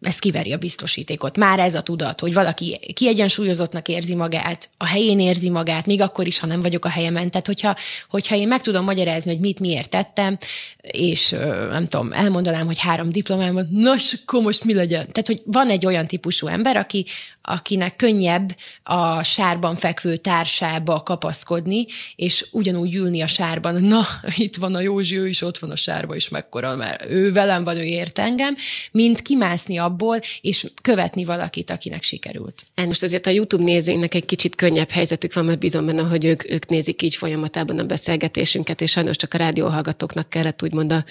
[0.01, 1.37] ez kiveri a biztosítékot.
[1.37, 6.27] Már ez a tudat, hogy valaki kiegyensúlyozottnak érzi magát, a helyén érzi magát, még akkor
[6.27, 7.31] is, ha nem vagyok a helyemen.
[7.31, 7.77] Tehát, hogyha,
[8.09, 10.39] hogyha én meg tudom magyarázni, hogy mit miért tettem,
[10.81, 11.31] és
[11.71, 15.07] nem tudom, elmondanám, hogy három diplomám van, na, akkor most mi legyen?
[15.13, 17.07] Tehát, hogy van egy olyan típusú ember, aki,
[17.43, 21.87] akinek könnyebb a sárban fekvő társába kapaszkodni,
[22.17, 25.77] és ugyanúgy ülni a sárban, na, itt van a Józsi, ő is ott van a
[25.77, 28.57] sárba, és mekkora, mert ő velem van, ő ért engem,
[28.93, 32.63] mint kimászni abból, és követni valakit, akinek sikerült.
[32.75, 36.51] Most azért a YouTube nézőinknek egy kicsit könnyebb helyzetük van, mert bizony benne, hogy ők,
[36.51, 41.05] ők nézik így folyamatában a beszélgetésünket, és sajnos csak a rádióhallgatóknak kellett úgymond a,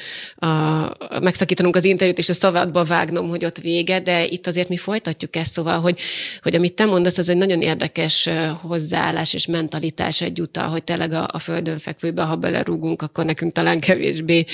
[0.45, 4.69] a, a megszakítanunk az interjút, és a szavadba vágnom, hogy ott vége, de itt azért
[4.69, 5.99] mi folytatjuk ezt, szóval, hogy
[6.41, 8.29] hogy amit te mondasz, az egy nagyon érdekes
[8.61, 13.79] hozzáállás és mentalitás egyúttal, hogy tényleg a, a földön fekvőbe, ha belerúgunk, akkor nekünk talán
[13.79, 14.45] kevésbé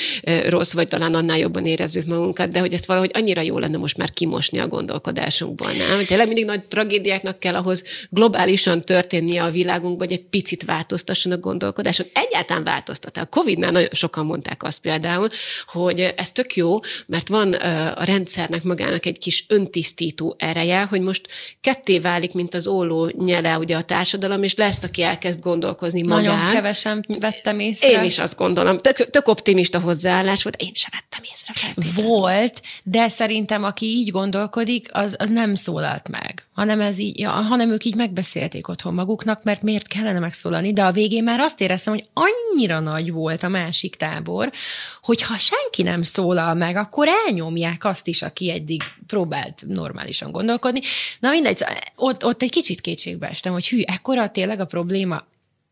[0.48, 3.98] rossz, vagy talán annál jobban érezzük magunkat, de hogy ezt valahogy annyira jó lenne most
[3.98, 6.06] már kimosni a gondolkodásunkból, nem?
[6.06, 11.38] Tényleg mindig nagy tragédiáknak kell ahhoz globálisan történnie a világunkban, hogy egy picit változtasson a
[11.38, 12.06] gondolkodáson.
[12.14, 13.18] Egyáltalán változtat.
[13.18, 15.30] A Covid-nál nagyon sokan mondták azt például,
[15.66, 21.28] hogy ez tök jó, mert van a rendszernek magának egy kis öntisztító ereje, hogy most
[21.66, 26.24] ketté válik, mint az óló nyele ugye a társadalom, és lesz, aki elkezd gondolkozni magán.
[26.24, 27.90] Nagyon kevesen vettem észre.
[27.90, 28.78] Én is azt gondolom.
[28.78, 32.10] Tök, tök optimista hozzáállás volt, én sem vettem észre feltétlenül.
[32.10, 37.30] Volt, de szerintem aki így gondolkodik, az, az nem szólalt meg hanem, ez így, ja,
[37.30, 41.62] hanem ők így megbeszélték otthon maguknak, mert miért kellene megszólalni, de a végén már azt
[41.62, 44.52] éreztem, hogy annyira nagy volt a másik tábor,
[45.02, 50.82] hogy ha senki nem szólal meg, akkor elnyomják azt is, aki eddig próbált normálisan gondolkodni.
[51.20, 51.55] Na mindegy,
[51.96, 55.26] ott, ott egy kicsit kétségbe estem, hogy hű, ekkora tényleg a probléma,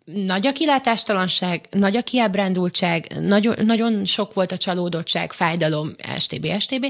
[0.05, 6.85] nagy a kilátástalanság, nagy a kiábrándultság, nagyon, nagyon sok volt a csalódottság, fájdalom, STB, STB,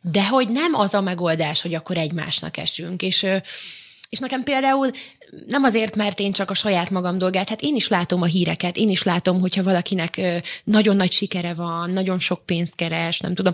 [0.00, 3.02] de hogy nem az a megoldás, hogy akkor egymásnak esünk.
[3.02, 3.26] És,
[4.08, 4.90] és nekem például
[5.46, 8.76] nem azért, mert én csak a saját magam dolgát, hát én is látom a híreket,
[8.76, 10.20] én is látom, hogyha valakinek
[10.64, 13.52] nagyon nagy sikere van, nagyon sok pénzt keres, nem tudom,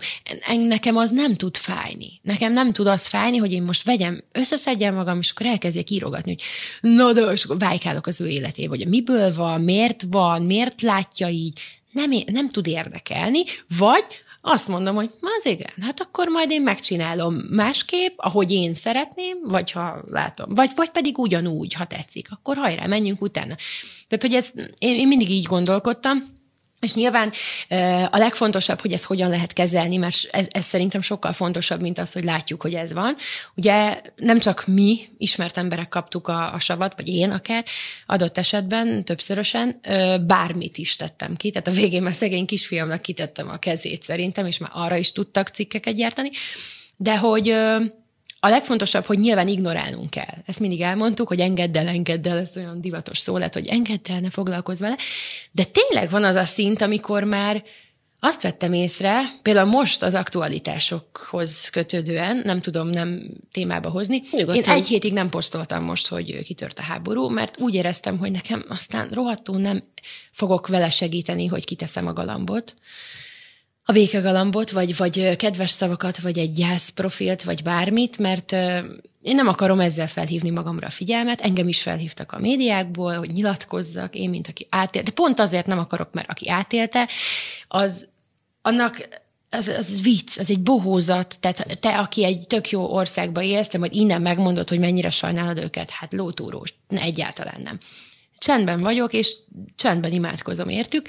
[0.59, 2.21] nekem az nem tud fájni.
[2.23, 6.31] Nekem nem tud az fájni, hogy én most vegyem, összeszedjem magam, és akkor elkezdjek írogatni,
[6.31, 11.29] hogy na de, és vájkálok az ő életébe, hogy miből van, miért van, miért látja
[11.29, 11.61] így,
[11.93, 13.43] nem, nem tud érdekelni,
[13.79, 14.05] vagy
[14.41, 19.71] azt mondom, hogy az igen, hát akkor majd én megcsinálom másképp, ahogy én szeretném, vagy
[19.71, 23.55] ha látom, vagy, vagy pedig ugyanúgy, ha tetszik, akkor hajrá, menjünk utána.
[24.09, 26.40] Tehát, hogy ez, én, én mindig így gondolkodtam,
[26.81, 27.33] és nyilván
[28.11, 32.13] a legfontosabb, hogy ezt hogyan lehet kezelni, mert ez, ez szerintem sokkal fontosabb, mint az,
[32.13, 33.17] hogy látjuk, hogy ez van.
[33.55, 37.65] Ugye nem csak mi, ismert emberek kaptuk a, a savat, vagy én akár,
[38.07, 39.81] adott esetben többszörösen,
[40.27, 41.51] bármit is tettem ki.
[41.51, 45.49] Tehát a végén már szegény kisfiamnak kitettem a kezét szerintem, és már arra is tudtak
[45.49, 46.31] cikkeket gyártani.
[46.97, 47.57] De hogy
[48.41, 50.35] a legfontosabb, hogy nyilván ignorálnunk kell.
[50.47, 54.11] Ezt mindig elmondtuk, hogy engedd el, engedd el, ez olyan divatos szó lett, hogy engedd
[54.11, 54.97] el, ne foglalkozz vele.
[55.53, 57.63] De tényleg van az a szint, amikor már
[58.21, 63.23] azt vettem észre, például most az aktualitásokhoz kötődően, nem tudom nem
[63.53, 64.63] témába hozni, Nyugodtan.
[64.63, 68.65] én egy hétig nem posztoltam most, hogy kitört a háború, mert úgy éreztem, hogy nekem
[68.69, 69.83] aztán rohadtul nem
[70.31, 72.75] fogok vele segíteni, hogy kiteszem a galambot
[73.91, 78.53] a békegalambot, vagy, vagy kedves szavakat, vagy egy gyász profilt, vagy bármit, mert
[79.23, 84.15] én nem akarom ezzel felhívni magamra a figyelmet, engem is felhívtak a médiákból, hogy nyilatkozzak,
[84.15, 87.09] én, mint aki átélte, de pont azért nem akarok, mert aki átélte,
[87.69, 88.09] az
[88.63, 89.09] annak
[89.51, 93.79] az, az vicc, az egy bohózat, tehát te, aki egy tök jó országba élsz, te
[93.79, 97.79] majd innen megmondod, hogy mennyire sajnálod őket, hát lótúrós, ne, egyáltalán nem
[98.41, 99.37] csendben vagyok, és
[99.77, 101.09] csendben imádkozom értük,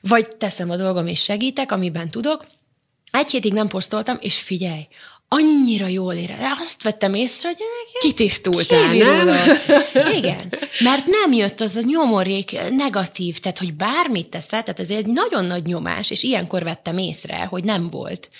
[0.00, 2.46] vagy teszem a dolgom, és segítek, amiben tudok.
[3.10, 4.86] Egy hétig nem posztoltam, és figyelj,
[5.28, 6.36] annyira jól ére.
[6.60, 7.58] Azt vettem észre, hogy
[8.00, 9.28] kitisztultál, nem?
[10.16, 15.06] Igen, mert nem jött az a nyomorék negatív, tehát hogy bármit teszel, tehát ez egy
[15.06, 18.30] nagyon nagy nyomás, és ilyenkor vettem észre, hogy nem volt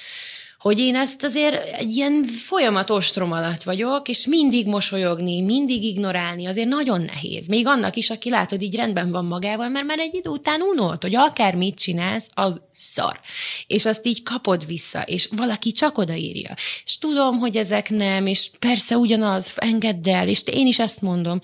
[0.59, 6.47] hogy én ezt azért egy ilyen folyamat ostrom alatt vagyok, és mindig mosolyogni, mindig ignorálni,
[6.47, 7.47] azért nagyon nehéz.
[7.47, 11.03] Még annak is, aki látod, így rendben van magával, mert már egy idő után unolt,
[11.03, 13.21] hogy akár mit csinálsz, az szar.
[13.67, 16.55] És azt így kapod vissza, és valaki csak odaírja.
[16.85, 21.41] És tudom, hogy ezek nem, és persze ugyanaz, engedd el, és én is ezt mondom,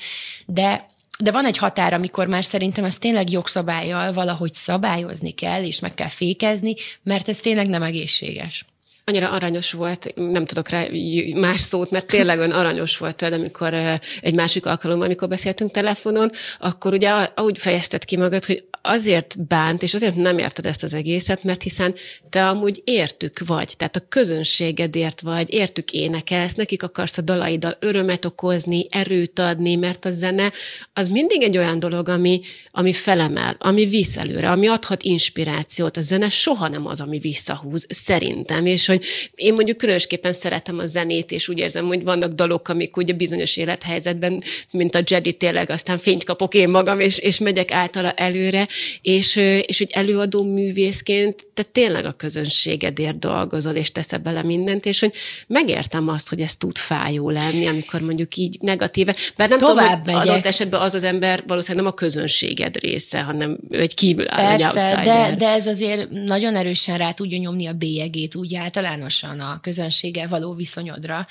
[0.46, 5.80] de de van egy határ, amikor már szerintem ezt tényleg jogszabályjal valahogy szabályozni kell, és
[5.80, 8.64] meg kell fékezni, mert ez tényleg nem egészséges
[9.04, 10.86] annyira aranyos volt, nem tudok rá
[11.34, 13.74] más szót, mert tényleg ön aranyos volt tőle, amikor
[14.20, 19.82] egy másik alkalommal, amikor beszéltünk telefonon, akkor ugye úgy fejezted ki magad, hogy azért bánt,
[19.82, 21.94] és azért nem érted ezt az egészet, mert hiszen
[22.30, 28.24] te amúgy értük vagy, tehát a közönségedért vagy, értük énekelsz, nekik akarsz a dalaiddal örömet
[28.24, 30.52] okozni, erőt adni, mert a zene
[30.92, 32.40] az mindig egy olyan dolog, ami,
[32.70, 35.96] ami felemel, ami visz előre, ami adhat inspirációt.
[35.96, 40.86] A zene soha nem az, ami visszahúz, szerintem, és hogy én mondjuk különösképpen szeretem a
[40.86, 45.70] zenét, és úgy érzem, hogy vannak dalok, amik ugye bizonyos élethelyzetben, mint a Jedi tényleg,
[45.70, 48.68] aztán fényt kapok én magam, és, és megyek általa előre,
[49.02, 49.36] és,
[49.66, 55.12] és hogy előadó művészként te tényleg a közönségedért dolgozol, és teszed bele mindent, és hogy
[55.46, 60.20] megértem azt, hogy ez tud fájó lenni, amikor mondjuk így negatíve, bár nem Tovább tudom,
[60.20, 64.56] hogy adott esetben az az ember valószínűleg nem a közönséged része, hanem egy kívül áll,
[64.56, 68.52] Persze, egy de, de ez azért nagyon erősen rá tudja nyomni a bélyegét úgy
[68.84, 71.26] általánosan a közönséggel való viszonyodra,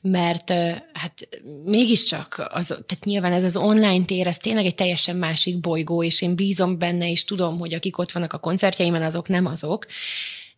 [0.00, 0.50] mert
[0.92, 1.28] hát
[1.64, 6.22] mégiscsak, az, tehát nyilván ez az online tér, ez tényleg egy teljesen másik bolygó, és
[6.22, 9.86] én bízom benne, és tudom, hogy akik ott vannak a koncertjeimen, azok nem azok,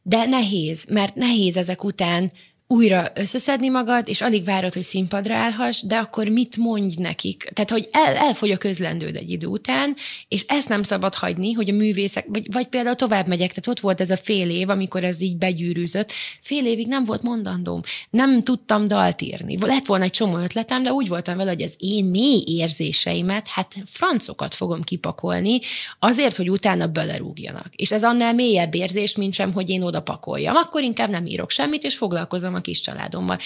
[0.03, 2.33] de nehéz, mert nehéz ezek után
[2.67, 7.51] újra összeszedni magad, és alig várod, hogy színpadra állhass, de akkor mit mondj nekik?
[7.53, 9.97] Tehát, hogy el, elfogy a közlendőd egy idő után,
[10.29, 13.81] és ezt nem szabad hagyni, hogy a művészek, vagy, vagy például tovább megyek, tehát ott
[13.81, 18.43] volt ez a fél év, amikor ez így begyűrűzött, fél évig nem volt mondandóm, nem
[18.43, 19.59] tudtam dalt írni.
[19.61, 23.75] Lett volna egy csomó ötletem, de úgy voltam vele, hogy az én mély érzéseimet, hát
[23.87, 25.61] francokat fogom kipakolni,
[25.99, 27.67] azért, hogy utána belerúgjanak.
[27.77, 30.57] És ez annál mélyebb érzés, mint sem, hogy én oda pakoljam.
[30.57, 33.39] Akkor inkább nem írok semmit, és foglalkozom a kis családommal.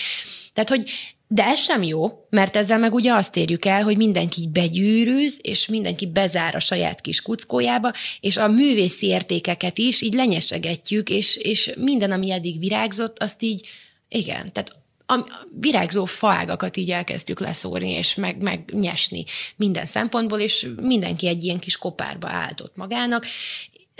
[0.53, 0.91] Tehát, hogy
[1.31, 5.67] de ez sem jó, mert ezzel meg ugye azt érjük el, hogy mindenki begyűrűz, és
[5.67, 11.73] mindenki bezár a saját kis kuckójába, és a művészi értékeket is így lenyesegetjük, és, és
[11.77, 13.67] minden, ami eddig virágzott, azt így,
[14.09, 14.77] igen, tehát
[15.11, 19.25] a virágzó faágakat így elkezdtük leszórni, és meg, megnyesni
[19.57, 23.27] minden szempontból, és mindenki egy ilyen kis kopárba álltott magának,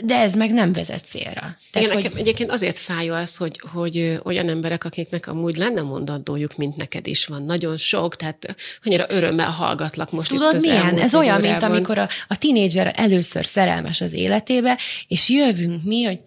[0.05, 1.41] de ez meg nem vezet célra.
[1.41, 2.03] Tehát, Igen, hogy...
[2.03, 7.07] nekem egyébként azért fájó az, hogy, hogy olyan emberek, akiknek amúgy lenne mondandójuk, mint neked
[7.07, 7.43] is van.
[7.43, 10.99] Nagyon sok, tehát annyira örömmel hallgatlak most Tudod, itt az milyen?
[10.99, 11.51] Ez olyan, órában.
[11.51, 14.79] mint amikor a, a tinédzser először szerelmes az életébe,
[15.09, 16.19] és jövünk mi, hogy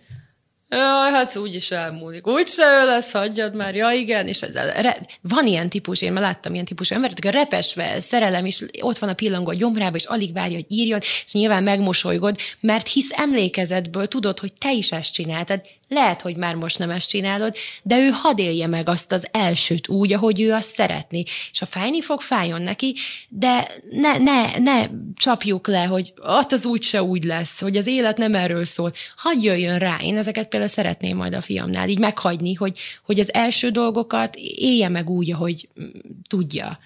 [0.76, 2.28] Jaj, hát úgyis elmúlik.
[2.28, 4.28] Úgyse ő lesz, hagyjad már, ja igen.
[4.28, 8.46] És ez, re, van ilyen típus, én már láttam ilyen típusú embert, a repesve szerelem,
[8.46, 12.36] és ott van a pillangó a gyomrába, és alig várja, hogy írjon, és nyilván megmosolygod,
[12.60, 15.62] mert hisz emlékezetből tudod, hogy te is ezt csináltad,
[15.92, 19.88] lehet, hogy már most nem ezt csinálod, de ő hadd élje meg azt az elsőt
[19.88, 21.24] úgy, ahogy ő azt szeretni.
[21.52, 22.96] És ha fájni fog, fájjon neki,
[23.30, 27.88] de ne, ne, ne csapjuk le, hogy ott az úgy se úgy lesz, hogy az
[27.88, 28.92] élet nem erről szól.
[29.16, 29.98] Hadd jöjjön rá.
[30.02, 34.90] Én ezeket például szeretném majd a fiamnál így meghagyni, hogy, hogy az első dolgokat élje
[34.90, 35.86] meg úgy, ahogy mm,
[36.28, 36.80] tudja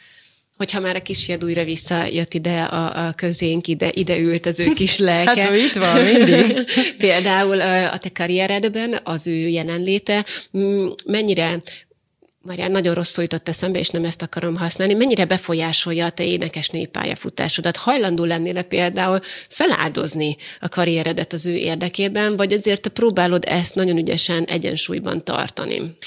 [0.58, 4.72] hogyha már a kisfiad újra visszajött ide a, a közénk, ide, ide ült az ő
[4.72, 5.42] kis lelke.
[5.42, 6.66] hát ő itt van mindig.
[6.98, 10.26] Például a te karrieredben az ő jelenléte
[11.06, 11.60] mennyire
[12.46, 16.86] már nagyon rosszul jutott eszembe, és nem ezt akarom használni, mennyire befolyásolja a te énekesnői
[16.86, 17.76] pályafutásodat?
[17.76, 23.98] Hajlandó lennél például feláldozni a karrieredet az ő érdekében, vagy azért te próbálod ezt nagyon
[23.98, 25.98] ügyesen egyensúlyban tartani?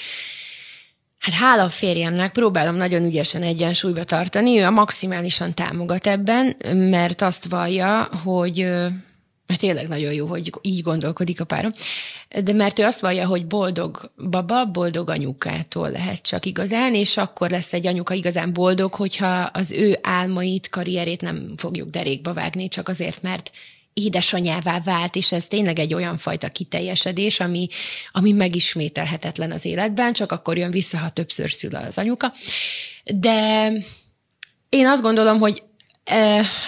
[1.18, 7.22] Hát hála a férjemnek, próbálom nagyon ügyesen egyensúlyba tartani, ő a maximálisan támogat ebben, mert
[7.22, 8.66] azt vallja, hogy
[9.48, 11.72] mert tényleg nagyon jó, hogy így gondolkodik a párom,
[12.44, 17.50] de mert ő azt vallja, hogy boldog baba, boldog anyukától lehet csak igazán, és akkor
[17.50, 22.88] lesz egy anyuka igazán boldog, hogyha az ő álmait, karrierét nem fogjuk derékba vágni, csak
[22.88, 23.50] azért, mert
[23.98, 27.68] édesanyává vált, és ez tényleg egy olyan fajta kiteljesedés, ami,
[28.10, 32.32] ami megismételhetetlen az életben, csak akkor jön vissza, ha többször szül az anyuka.
[33.04, 33.70] De
[34.68, 35.62] én azt gondolom, hogy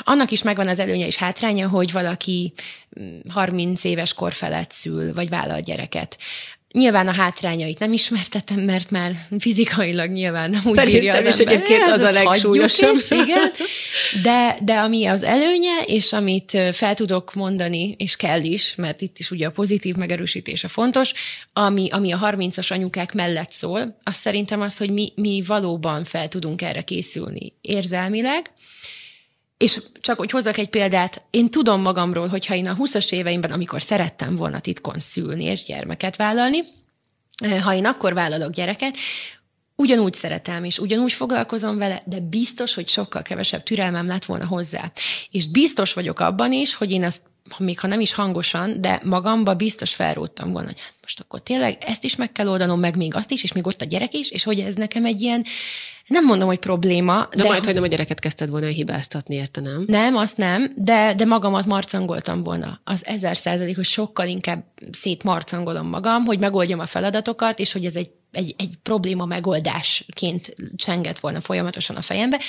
[0.04, 2.52] annak is megvan az előnye és hátránya, hogy valaki
[3.28, 6.18] 30 mm, éves kor felett szül, vagy vállal gyereket.
[6.72, 11.38] Nyilván a hátrányait nem ismertetem, mert már fizikailag nyilván nem úgy Szerintem bírja az is
[11.38, 11.54] ember.
[11.54, 12.94] egyébként az a legsúlyosabb.
[12.94, 13.50] Is, igen.
[14.22, 19.18] De, de ami az előnye, és amit fel tudok mondani, és kell is, mert itt
[19.18, 21.12] is ugye a pozitív megerősítése fontos,
[21.52, 26.28] ami, ami a 30-as anyukák mellett szól, az szerintem az, hogy mi, mi valóban fel
[26.28, 28.50] tudunk erre készülni érzelmileg,
[29.60, 33.82] és csak hogy hozzak egy példát, én tudom magamról, hogyha én a 20-as éveimben, amikor
[33.82, 36.64] szerettem volna titkon szülni és gyermeket vállalni,
[37.42, 38.96] eh, ha én akkor vállalok gyereket,
[39.80, 44.92] ugyanúgy szeretem, és ugyanúgy foglalkozom vele, de biztos, hogy sokkal kevesebb türelmem lett volna hozzá.
[45.30, 47.22] És biztos vagyok abban is, hogy én azt,
[47.58, 51.78] még ha nem is hangosan, de magamba biztos felróttam volna, hogy hát most akkor tényleg
[51.86, 54.30] ezt is meg kell oldanom, meg még azt is, és még ott a gyerek is,
[54.30, 55.44] és hogy ez nekem egy ilyen
[56.06, 57.28] nem mondom, hogy probléma.
[57.30, 59.84] De, de majd, hogy nem a gyereket kezdted volna hibáztatni, érte, nem?
[59.86, 62.80] Nem, azt nem, de, de magamat marcangoltam volna.
[62.84, 67.94] Az ezer százalék, hogy sokkal inkább szétmarcangolom magam, hogy megoldjam a feladatokat, és hogy ez
[67.94, 72.40] egy egy, egy probléma megoldásként csengett volna folyamatosan a fejembe,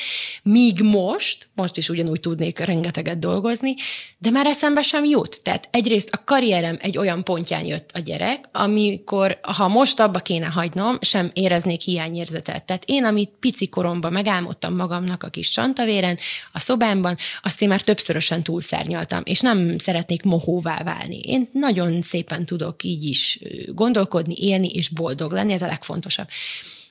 [0.44, 3.76] míg most, most is ugyanúgy tudnék rengeteget dolgozni,
[4.18, 5.42] de már eszembe sem jut.
[5.44, 10.46] Tehát egyrészt a karrierem egy olyan pontján jött a gyerek, amikor, ha most abba kéne
[10.46, 12.64] hagynom, sem éreznék hiányérzetet.
[12.64, 16.18] Tehát én, amit pici koromban megálmodtam magamnak a kis csantavéren,
[16.52, 21.20] a szobámban, azt én már többszörösen túlszárnyaltam, és nem szeretnék mohóvá válni.
[21.20, 26.28] Én nagyon szépen tudok így is gondolkodni, élni és boldog lenni, ez a legfontosabb.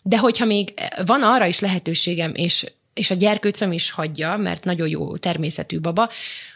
[0.02, 0.74] De hogyha még
[1.06, 6.10] van arra is lehetőségem, és, és a gyerkőcöm is hagyja, mert nagyon jó természetű baba,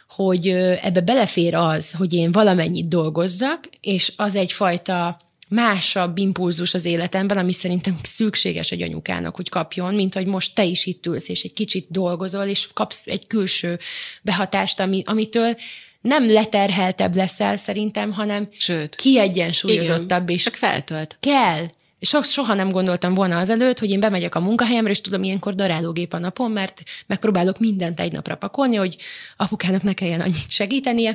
[0.09, 0.49] hogy
[0.83, 5.17] ebbe belefér az, hogy én valamennyit dolgozzak, és az egyfajta
[5.49, 10.65] másabb impulzus az életemben, ami szerintem szükséges egy anyukának, hogy kapjon, mint hogy most te
[10.65, 13.79] is itt ülsz, és egy kicsit dolgozol, és kapsz egy külső
[14.23, 15.57] behatást, ami, amitől
[16.01, 20.43] nem leterheltebb leszel szerintem, hanem Sőt, kiegyensúlyozottabb is.
[20.43, 21.17] Csak feltölt.
[21.21, 21.67] Kell.
[22.05, 26.13] So, soha nem gondoltam volna azelőtt, hogy én bemegyek a munkahelyemre, és tudom, ilyenkor darálógép
[26.13, 28.97] a napon, mert megpróbálok mindent egy napra pakolni, hogy
[29.37, 31.15] apukának ne kelljen annyit segítenie.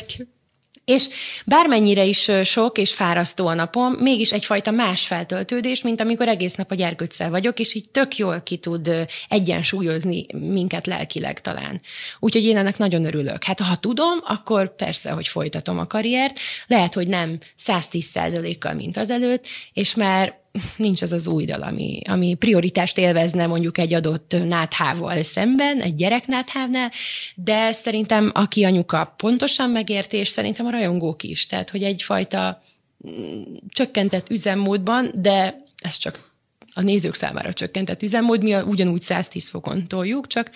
[0.85, 1.07] És
[1.45, 6.71] bármennyire is sok és fárasztó a napom, mégis egyfajta más feltöltődés, mint amikor egész nap
[6.71, 11.81] a gyerkőccel vagyok, és így tök jól ki tud egyensúlyozni minket lelkileg talán.
[12.19, 13.43] Úgyhogy én ennek nagyon örülök.
[13.43, 16.39] Hát ha tudom, akkor persze, hogy folytatom a karriert.
[16.67, 18.19] Lehet, hogy nem 110
[18.59, 20.38] kal mint azelőtt, és már
[20.77, 25.95] nincs az az új dal, ami, ami prioritást élvezne mondjuk egy adott náthával szemben, egy
[25.95, 26.91] gyerek náthávnál,
[27.35, 32.61] de szerintem aki anyuka pontosan megérti, és szerintem a rajongók is, tehát hogy egyfajta
[33.07, 36.27] mm, csökkentett üzemmódban, de ez csak
[36.73, 40.51] a nézők számára csökkentett üzemmód, mi ugyanúgy 110 fokon toljuk, csak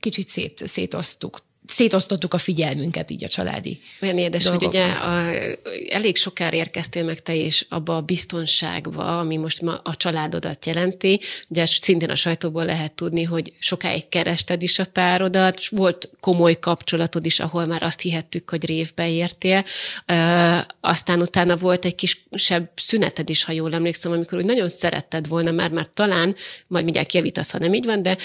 [0.00, 4.66] kicsit szét, szétosztuk szétosztottuk a figyelmünket így a családi Olyan édes, dolgokra.
[4.66, 9.80] hogy ugye a, elég sokára érkeztél meg te is abba a biztonságba, ami most ma
[9.82, 11.20] a családodat jelenti.
[11.48, 17.26] Ugye szintén a sajtóból lehet tudni, hogy sokáig kerested is a párodat, volt komoly kapcsolatod
[17.26, 19.64] is, ahol már azt hihettük, hogy révbe értél.
[20.06, 25.28] Ö, aztán utána volt egy kisebb szüneted is, ha jól emlékszem, amikor úgy nagyon szeretted
[25.28, 26.34] volna már, már talán,
[26.66, 28.16] majd mindjárt kijavítasz, ha nem így van, de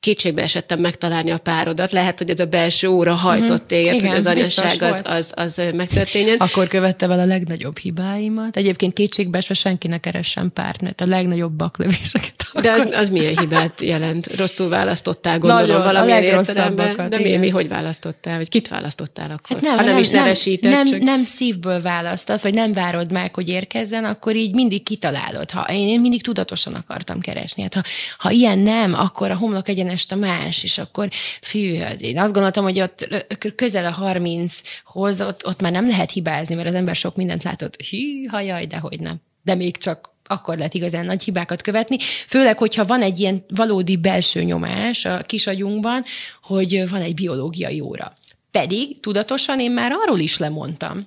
[0.00, 1.92] kétségbe esettem megtalálni a párodat.
[1.92, 5.62] Lehet, hogy ez a belső óra hajtott téged, Igen, hogy az anyaság az, az, az
[5.74, 6.36] megtörténjen.
[6.38, 8.56] Akkor követtem el a legnagyobb hibáimat.
[8.56, 12.34] Egyébként kétségbeesve senki ne keressen partnert, a legnagyobb baklövéseket.
[12.60, 14.36] De az, akkor- az milyen hibát jelent?
[14.36, 17.08] Rosszul választottál, gondolom, Nagyon, valamilyen értelemben.
[17.08, 18.36] De mi, mi, hogy választottál?
[18.36, 19.56] Vagy kit választottál akkor?
[19.56, 21.00] Hát nem, ha nem, nem, is nevesíted, nem, csak...
[21.00, 25.50] nem szívből választasz, vagy nem várod meg, hogy érkezzen, akkor így mindig kitalálod.
[25.50, 27.62] Ha én, én mindig tudatosan akartam keresni.
[27.62, 27.82] Hát ha,
[28.18, 31.08] ha ilyen nem, akkor a homlok egyenest a más, és akkor
[31.42, 33.08] fű, én azt gondoltam, hogy ott
[33.54, 37.82] közel a 30-hoz, ott, ott már nem lehet hibázni, mert az ember sok mindent látott.
[37.82, 39.16] Hű, hajaj, de hogy nem.
[39.42, 43.96] De még csak akkor lehet igazán nagy hibákat követni, főleg, hogyha van egy ilyen valódi
[43.96, 46.04] belső nyomás a kisagyunkban,
[46.42, 48.16] hogy van egy biológiai óra.
[48.50, 51.06] Pedig tudatosan én már arról is lemondtam.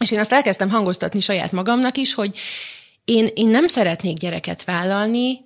[0.00, 2.36] És én azt elkezdtem hangoztatni saját magamnak is, hogy
[3.04, 5.40] én, én nem szeretnék gyereket vállalni,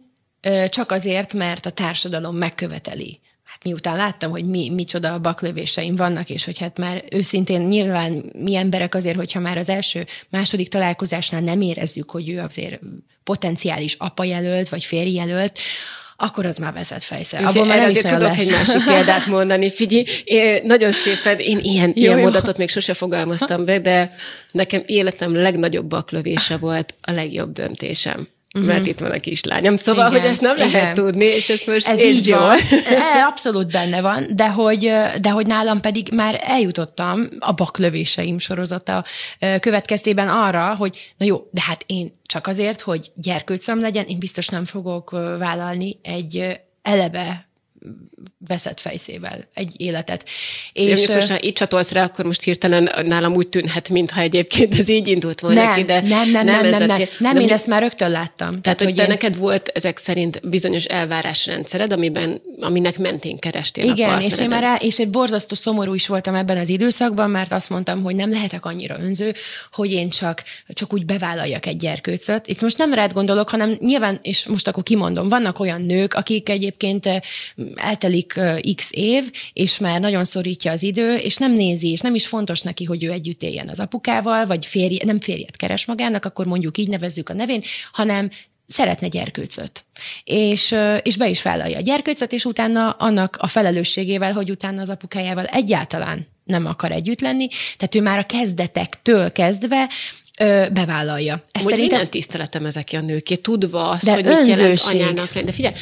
[0.69, 3.21] csak azért, mert a társadalom megköveteli.
[3.45, 8.57] Hát miután láttam, hogy mi, micsoda baklövéseim vannak, és hogy hát már őszintén nyilván mi
[8.57, 12.81] emberek azért, hogyha már az első, második találkozásnál nem érezzük, hogy ő azért
[13.25, 15.59] potenciális apajelölt, vagy férjelölt,
[16.17, 17.45] akkor az már vezet fejszer.
[17.45, 18.67] Abból már azért tudok egy lesz.
[18.75, 19.71] másik példát mondani.
[19.71, 22.23] Figyelj, én nagyon szépen, én ilyen, Jó, ilyen jó.
[22.23, 24.15] mondatot még sose fogalmaztam be, de
[24.53, 28.29] nekem életem legnagyobb baklövése volt a legjobb döntésem.
[28.65, 29.77] Mert itt van a kislányom.
[29.77, 30.15] Szóval, Mhm.
[30.15, 30.95] Igen, hogy ezt nem lehet igen.
[30.95, 32.39] tudni, és ezt most Ez így jól.
[32.41, 32.57] van.
[32.87, 39.05] E, Abszolút benne van, de hogy, de hogy nálam pedig már eljutottam a baklövéseim sorozata
[39.61, 44.49] következtében arra, hogy na jó, de hát én csak azért, hogy gyerkőcöm legyen, én biztos
[44.49, 47.49] nem fogok vállalni egy eleve
[48.39, 50.29] veszett fejszével egy életet.
[50.73, 54.79] És És most, ha itt csatolsz rá, akkor most hirtelen nálam úgy tűnhet, mintha egyébként
[54.79, 57.41] ez így indult volna nem, ki, de nem, nem, nem, nem, a nem, nem, De
[57.41, 58.61] én ezt már rögtön láttam.
[58.61, 63.93] Tehát, hogy te én- neked volt ezek szerint bizonyos elvárásrendszered, amiben, aminek mentén kerestél a
[63.93, 67.53] Igen, és én már rá, és egy borzasztó szomorú is voltam ebben az időszakban, mert
[67.53, 69.35] azt mondtam, hogy nem lehetek annyira önző,
[69.73, 72.47] hogy én csak, csak úgy bevállaljak egy gyerkőcöt.
[72.47, 76.49] Itt most nem rád gondolok, hanem nyilván, és most akkor kimondom, vannak olyan nők, akik
[76.49, 77.09] egyébként
[77.75, 82.15] eltelik eh, x év, és már nagyon szorítja az idő, és nem nézi, és nem
[82.15, 86.25] is fontos neki, hogy ő együtt éljen az apukával, vagy férje, nem férjet keres magának,
[86.25, 87.63] akkor mondjuk így nevezzük a nevén,
[87.93, 88.31] hanem
[88.67, 89.85] szeretne gyerkőcöt.
[90.25, 94.89] És, és be is vállalja a gyerkőcöt, és utána annak a felelősségével, hogy utána az
[94.89, 99.91] apukájával egyáltalán nem akar együtt lenni, tehát ő már a kezdetektől kezdve
[100.39, 101.43] ö, bevállalja.
[101.53, 101.87] Ez Szerintem...
[101.87, 105.47] Minden tiszteletem ezek a nőké, tudva azt, De hogy mit jelent anyának lenni.
[105.47, 105.75] De figyelj,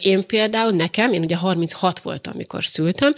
[0.00, 3.12] én például nekem, én ugye 36 voltam, amikor szültem,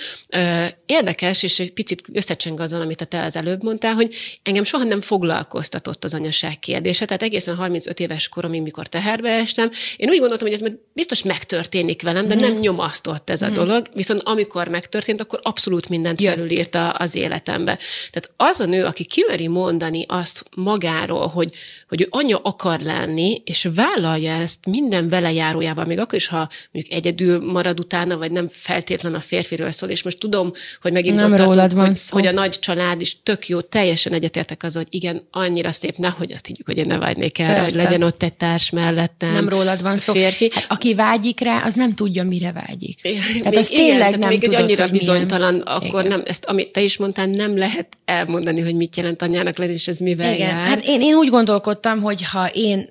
[0.87, 5.01] érdekes, és egy picit összecseng azzal, amit te az előbb mondtál, hogy engem soha nem
[5.01, 10.47] foglalkoztatott az anyaság kérdése, tehát egészen 35 éves koromig, mikor teherbe estem, én úgy gondoltam,
[10.47, 12.43] hogy ez majd biztos megtörténik velem, de Mhm.
[12.45, 16.35] nem nyomasztott ez a dolog, viszont amikor megtörtént, akkor abszolút mindent Jött.
[16.35, 17.79] felülírta az életembe.
[18.11, 21.55] Tehát az a nő, aki kimeri mondani azt magáról, hogy,
[21.89, 26.95] hogy ő anya akar lenni, és vállalja ezt minden velejárójával, még akkor is, ha mondjuk
[26.95, 31.25] egyedül marad utána, vagy nem feltétlen a férfiről szól, és most tudom, hogy megint Nem
[31.25, 32.17] ott tartunk, rólad van hogy, szó.
[32.17, 36.33] hogy a nagy család is tök jó, teljesen egyetértek az, hogy igen, annyira szép, nehogy
[36.33, 39.33] azt higgyük, hogy én ne vágynék erre, hogy legyen ott egy társ mellettem.
[39.33, 40.13] nem rólad van szó.
[40.13, 40.51] Férfi.
[40.53, 43.01] Hát, aki vágyik rá, az nem tudja, mire vágyik.
[43.03, 45.07] Tehát még az tényleg igen, tehát nem még egy tudod, annyira hogy milyen.
[45.07, 46.07] bizonytalan, akkor Igen.
[46.07, 49.89] nem, ezt, amit te is mondtál, nem lehet elmondani, hogy mit jelent anyának lenni, és
[49.89, 50.67] ez mivel Igen, jár.
[50.67, 52.89] hát én, én úgy gondolkodtam, hogy ha én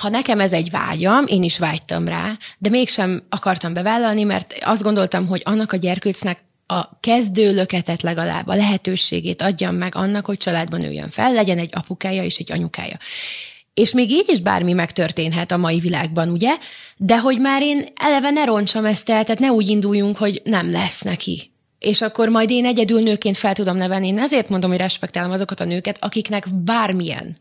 [0.00, 4.82] ha nekem ez egy vágyam, én is vágytam rá, de mégsem akartam bevállalni, mert azt
[4.82, 10.36] gondoltam, hogy annak a gyerkőcnek a kezdő löketet legalább, a lehetőségét adjam meg annak, hogy
[10.36, 12.98] családban nőjön fel, legyen egy apukája és egy anyukája.
[13.74, 16.56] És még így is bármi megtörténhet a mai világban, ugye?
[16.96, 20.70] De hogy már én eleve ne roncsam ezt el, tehát ne úgy induljunk, hogy nem
[20.70, 21.50] lesz neki.
[21.78, 24.06] És akkor majd én egyedül nőként fel tudom nevelni.
[24.06, 27.36] Én ezért mondom, hogy respektálom azokat a nőket, akiknek bármilyen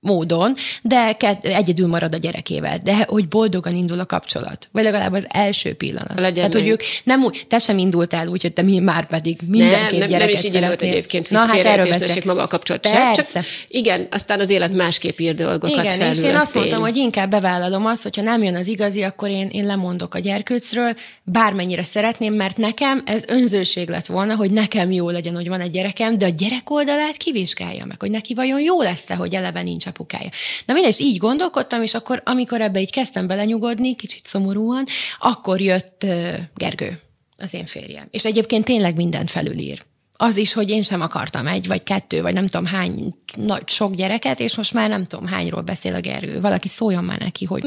[0.00, 2.80] módon, de egyedül marad a gyerekével.
[2.82, 4.68] De hogy boldogan indul a kapcsolat.
[4.72, 6.20] Vagy legalább az első pillanat.
[6.20, 9.40] Legyen Tehát, hogy ők nem úgy, te sem indultál úgy, hogy te mi már pedig
[9.46, 11.30] mindenképp nem, nem, nem is így volt egyébként.
[11.30, 11.94] Na, hát erről
[12.24, 13.40] maga a kapcsolat Persze.
[13.40, 16.96] Csak, igen, aztán az élet másképp ír dolgokat Igen, felül, és én azt mondtam, hogy
[16.96, 21.82] inkább bevállalom azt, hogyha nem jön az igazi, akkor én, én lemondok a gyerkőcről, bármennyire
[21.82, 26.18] szeretném, mert nekem ez önzőség lett volna, hogy nekem jó legyen, hogy van egy gyerekem,
[26.18, 30.28] de a gyerek oldalát kivizsgálja meg, hogy neki vajon jó lesz-e, hogy eleve nincs apukája.
[30.66, 34.84] Na mindegy, és így gondolkodtam, és akkor, amikor ebbe így kezdtem belenyugodni, kicsit szomorúan,
[35.18, 36.06] akkor jött
[36.54, 36.98] Gergő,
[37.36, 38.08] az én férjem.
[38.10, 39.84] És egyébként tényleg mindent felülír
[40.16, 43.94] az is, hogy én sem akartam egy, vagy kettő, vagy nem tudom hány nagy, sok
[43.94, 46.40] gyereket, és most már nem tudom hányról beszél a Gergő.
[46.40, 47.64] Valaki szóljon már neki, hogy.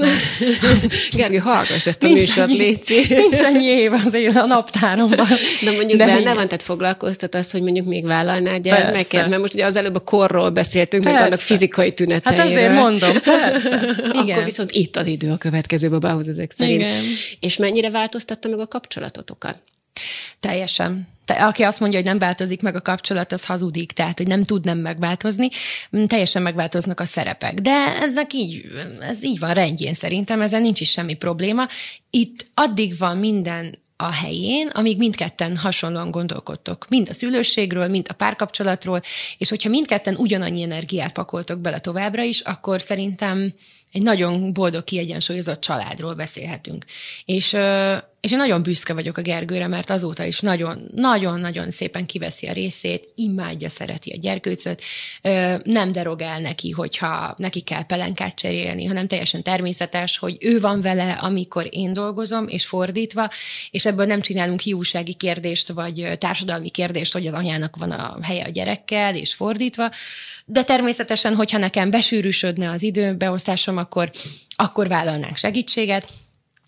[1.12, 3.06] Gergő, hallgass ezt a nincs műsort, annyi, Léci.
[3.10, 5.28] Nincs annyi év azért a naptáromban.
[5.64, 9.54] De mondjuk De benne van, tehát foglalkoztat az, hogy mondjuk még vállalnál gyermeket, mert most
[9.54, 11.20] ugye az előbb a korról beszéltünk, persze.
[11.20, 12.44] meg annak fizikai tüneteiről.
[12.44, 13.96] Hát azért mondom, persze.
[14.12, 14.30] Igen.
[14.30, 16.82] Akkor viszont itt az idő a következő babához ezek szerint.
[16.82, 17.04] Igen.
[17.40, 19.58] És mennyire változtatta meg a kapcsolatotokat?
[20.40, 24.44] Teljesen aki azt mondja, hogy nem változik meg a kapcsolat, az hazudik, tehát, hogy nem
[24.44, 25.50] tud nem megváltozni,
[25.98, 27.54] mm, teljesen megváltoznak a szerepek.
[27.54, 28.66] De ezek így,
[29.02, 31.68] ez így van rendjén szerintem, ezen nincs is semmi probléma.
[32.10, 36.86] Itt addig van minden a helyén, amíg mindketten hasonlóan gondolkodtok.
[36.90, 39.02] Mind a szülőségről, mind a párkapcsolatról,
[39.38, 43.54] és hogyha mindketten ugyanannyi energiát pakoltok bele továbbra is, akkor szerintem
[43.92, 46.86] egy nagyon boldog, kiegyensúlyozott családról beszélhetünk.
[47.26, 47.54] És,
[48.22, 50.40] és én nagyon büszke vagyok a Gergőre, mert azóta is
[50.94, 54.82] nagyon-nagyon szépen kiveszi a részét, imádja, szereti a gyerkőcöt,
[55.64, 61.12] nem derogál neki, hogyha neki kell pelenkát cserélni, hanem teljesen természetes, hogy ő van vele,
[61.12, 63.30] amikor én dolgozom, és fordítva,
[63.72, 68.44] és ebből nem csinálunk hiúsági kérdést, vagy társadalmi kérdést, hogy az anyának van a helye
[68.44, 69.92] a gyerekkel, és fordítva,
[70.52, 74.12] de természetesen, hogyha nekem besűrűsödne az időbeosztásom, akkor,
[74.56, 76.08] akkor vállalnánk segítséget,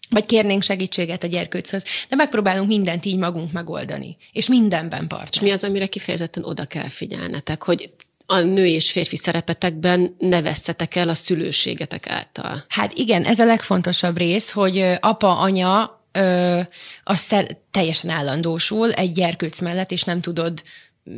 [0.09, 5.29] vagy kérnénk segítséget a gyerkőchöz, de megpróbálunk mindent így magunk megoldani, és mindenben partner.
[5.31, 7.91] És mi az, amire kifejezetten oda kell figyelnetek, hogy
[8.25, 12.63] a nő és férfi szerepetekben ne vesszetek el a szülőségetek által.
[12.67, 16.59] Hát igen, ez a legfontosabb rész, hogy apa, anya ö,
[17.03, 17.35] az
[17.71, 20.63] teljesen állandósul egy gyerkőc mellett, és nem tudod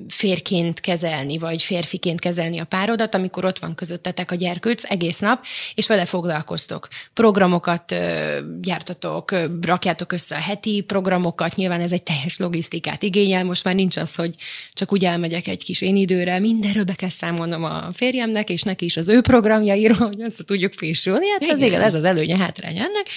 [0.07, 5.45] férként kezelni, vagy férfiként kezelni a párodat, amikor ott van közöttetek a gyerkőc egész nap,
[5.75, 6.87] és vele foglalkoztok.
[7.13, 13.43] Programokat ö, gyártatok, ö, rakjátok össze a heti programokat, nyilván ez egy teljes logisztikát igényel,
[13.43, 14.35] most már nincs az, hogy
[14.71, 18.85] csak úgy elmegyek egy kis én időre, mindenről be kell számolnom a férjemnek, és neki
[18.85, 22.77] is az ő programjairól, hogy ezt tudjuk fésülni, hát ez, igen, ez az előnye, hátrány
[22.77, 23.07] ennek.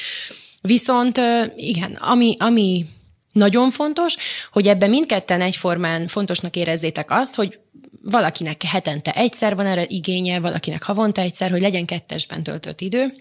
[0.60, 1.20] Viszont
[1.56, 2.86] igen, ami, ami
[3.36, 4.16] nagyon fontos,
[4.52, 7.58] hogy ebben mindketten egyformán fontosnak érezzétek azt, hogy
[8.02, 13.14] valakinek hetente egyszer van erre igénye, valakinek havonta egyszer, hogy legyen kettesben töltött idő,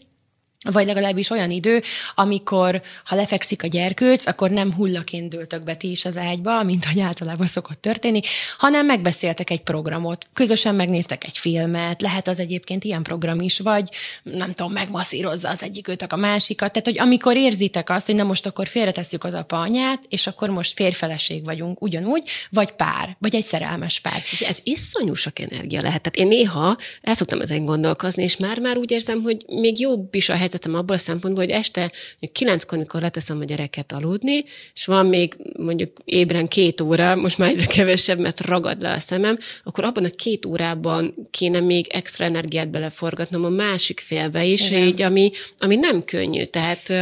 [0.72, 1.82] vagy legalábbis olyan idő,
[2.16, 6.86] amikor, ha lefekszik a gyerkőc, akkor nem hullaként dőltök be ti is az ágyba, mint
[6.86, 8.22] ahogy általában szokott történni,
[8.58, 13.90] hanem megbeszéltek egy programot, közösen megnéztek egy filmet, lehet az egyébként ilyen program is, vagy
[14.24, 16.72] nem tudom, megmasszírozza az egyik őtök a másikat.
[16.72, 20.50] Tehát, hogy amikor érzitek azt, hogy na most akkor félretesszük az apa anyát, és akkor
[20.50, 24.24] most férfeleség vagyunk ugyanúgy, vagy pár, vagy egy szerelmes pár.
[24.40, 26.02] Ez iszonyú sok energia lehet.
[26.02, 30.30] Tehát én néha el szoktam ezen gondolkozni, és már-már úgy érzem, hogy még jobb is
[30.30, 31.92] a helyzet helyzetem abból a szempontból, hogy este
[32.32, 34.44] kilenckor, amikor leteszem a gyereket aludni,
[34.74, 39.00] és van még mondjuk ébren két óra, most már egyre kevesebb, mert ragad le a
[39.00, 44.72] szemem, akkor abban a két órában kéne még extra energiát beleforgatnom a másik félbe is,
[44.72, 46.44] így, ami, ami nem könnyű.
[46.44, 46.94] Tehát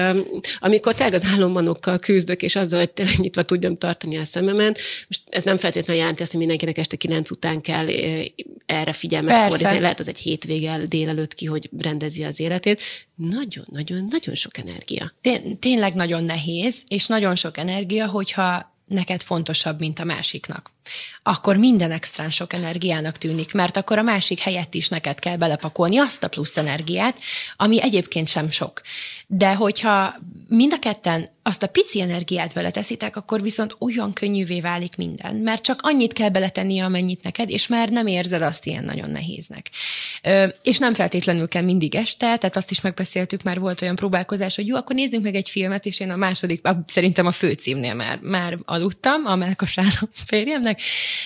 [0.60, 4.76] amikor tényleg az álommanokkal küzdök, és azzal, hogy tényleg nyitva tudjam tartani a szememen,
[5.08, 7.88] most ez nem feltétlenül jelenti azt, hogy mindenkinek este kilenc után kell
[8.66, 9.48] erre figyelmet Persze.
[9.48, 9.80] fordítani.
[9.80, 12.82] Lehet az egy hétvége délelőtt ki, hogy rendezi az életét.
[13.44, 15.12] Nagyon-nagyon-nagyon sok energia.
[15.60, 20.72] Tényleg nagyon nehéz, és nagyon sok energia, hogyha neked fontosabb, mint a másiknak
[21.24, 25.98] akkor minden extrán sok energiának tűnik, mert akkor a másik helyett is neked kell belepakolni
[25.98, 27.20] azt a plusz energiát,
[27.58, 28.82] ami egyébként sem sok.
[29.28, 30.16] De hogyha
[30.48, 35.64] mind a ketten azt a pici energiát beleteszitek, akkor viszont olyan könnyűvé válik minden, mert
[35.64, 39.70] csak annyit kell beletenni, amennyit neked, és már nem érzed azt ilyen nagyon nehéznek.
[40.24, 44.56] Ö, és nem feltétlenül kell mindig este, tehát azt is megbeszéltük, már volt olyan próbálkozás,
[44.56, 48.20] hogy jó, akkor nézzünk meg egy filmet, és én a második, szerintem a főcímnél már,
[48.22, 50.73] már aludtam, a Melkosának férjemnek,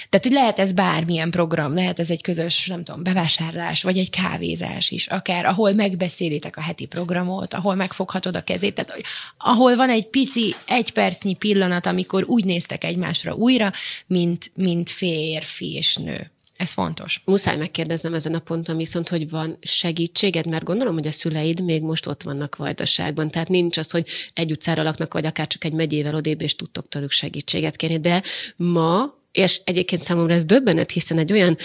[0.09, 4.09] tehát, hogy lehet ez bármilyen program, lehet ez egy közös, nem tudom, bevásárlás, vagy egy
[4.09, 9.01] kávézás is, akár, ahol megbeszélitek a heti programot, ahol megfoghatod a kezét, tehát
[9.37, 13.71] ahol van egy pici, egy percnyi pillanat, amikor úgy néztek egymásra újra,
[14.07, 16.31] mint, mint férfi és nő.
[16.57, 17.21] Ez fontos.
[17.25, 21.81] Muszáj megkérdeznem ezen a ponton viszont, hogy van segítséged, mert gondolom, hogy a szüleid még
[21.81, 25.73] most ott vannak vajdaságban, tehát nincs az, hogy egy utcára laknak, vagy akár csak egy
[25.73, 28.23] megyével odébb, és tudtok tőlük segítséget kérni, de
[28.55, 31.57] ma és egyébként számomra ez döbbenet, hiszen egy olyan,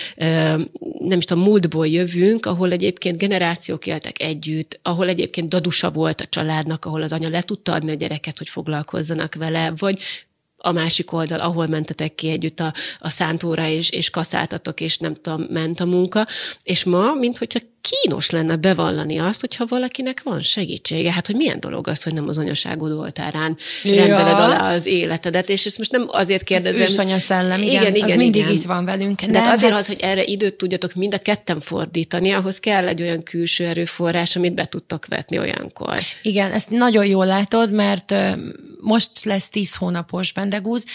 [0.99, 6.27] nem is tudom, múltból jövünk, ahol egyébként generációk éltek együtt, ahol egyébként dadusa volt a
[6.27, 9.99] családnak, ahol az anya le tudta adni a gyereket, hogy foglalkozzanak vele, vagy
[10.57, 15.15] a másik oldal, ahol mentetek ki együtt a, a szántóra, és, és kaszáltatok, és nem
[15.15, 16.27] tudom, ment a munka.
[16.63, 21.13] És ma, mint hogyha kínos lenne bevallani azt, hogyha valakinek van segítsége.
[21.13, 23.95] Hát, hogy milyen dolog az, hogy nem az anyaságod oltárán ja.
[23.95, 26.83] rendeled alá az életedet, és ezt most nem azért kérdezem.
[26.83, 28.53] Ez anya szellem, igen, igen, igen, az mindig igen.
[28.53, 29.21] itt van velünk.
[29.21, 29.81] De, hát azért hát...
[29.81, 34.37] az, hogy erre időt tudjatok mind a ketten fordítani, ahhoz kell egy olyan külső erőforrás,
[34.37, 35.99] amit be tudtok vetni olyankor.
[36.23, 38.15] Igen, ezt nagyon jól látod, mert
[38.81, 40.87] most lesz tíz hónapos bendegúz,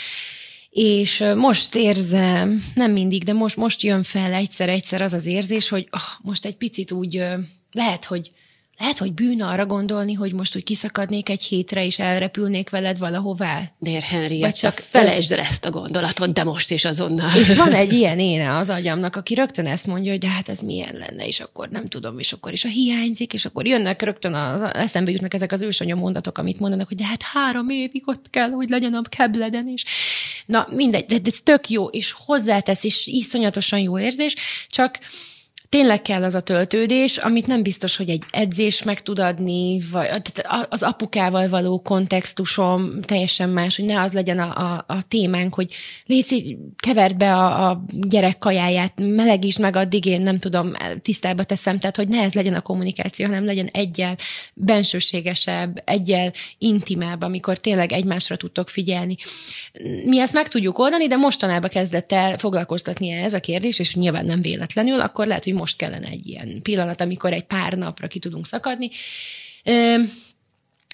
[0.70, 5.88] és most érzem, nem mindig, de most, most jön fel egyszer-egyszer az az érzés, hogy
[5.92, 7.24] oh, most egy picit úgy
[7.72, 8.32] lehet, hogy
[8.80, 13.62] lehet, hogy bűn arra gondolni, hogy most úgy kiszakadnék egy hétre, és elrepülnék veled valahová.
[13.80, 17.36] Dér Henry, Vagy csak felejtsd el ezt a gondolatot, de most is azonnal.
[17.36, 20.60] És van egy ilyen éne az agyamnak, aki rögtön ezt mondja, hogy de hát ez
[20.60, 24.34] milyen lenne, és akkor nem tudom, és akkor is a hiányzik, és akkor jönnek rögtön,
[24.34, 28.30] az, eszembe jutnak ezek az ősanya mondatok, amit mondanak, hogy de hát három évig ott
[28.30, 29.86] kell, hogy legyen a kebleden is.
[30.46, 34.36] Na mindegy, de ez tök jó, és hozzátesz, és iszonyatosan jó érzés,
[34.70, 35.00] csak
[35.70, 40.08] tényleg kell az a töltődés, amit nem biztos, hogy egy edzés meg tud adni, vagy
[40.70, 45.74] az apukával való kontextusom teljesen más, hogy ne az legyen a, a, a témánk, hogy
[46.06, 50.72] légy kevert be a, a gyerek kajáját, melegítsd meg, addig én nem tudom,
[51.02, 54.16] tisztába teszem, tehát hogy ne ez legyen a kommunikáció, hanem legyen egyel
[54.54, 59.16] bensőségesebb, egyel intimebb, amikor tényleg egymásra tudtok figyelni.
[60.06, 64.26] Mi ezt meg tudjuk oldani, de mostanában kezdett el foglalkoztatni ez a kérdés, és nyilván
[64.26, 68.20] nem véletlenül, akkor lehet, hogy most kellene egy ilyen pillanat, amikor egy pár napra ki
[68.20, 68.90] tudunk szakadni.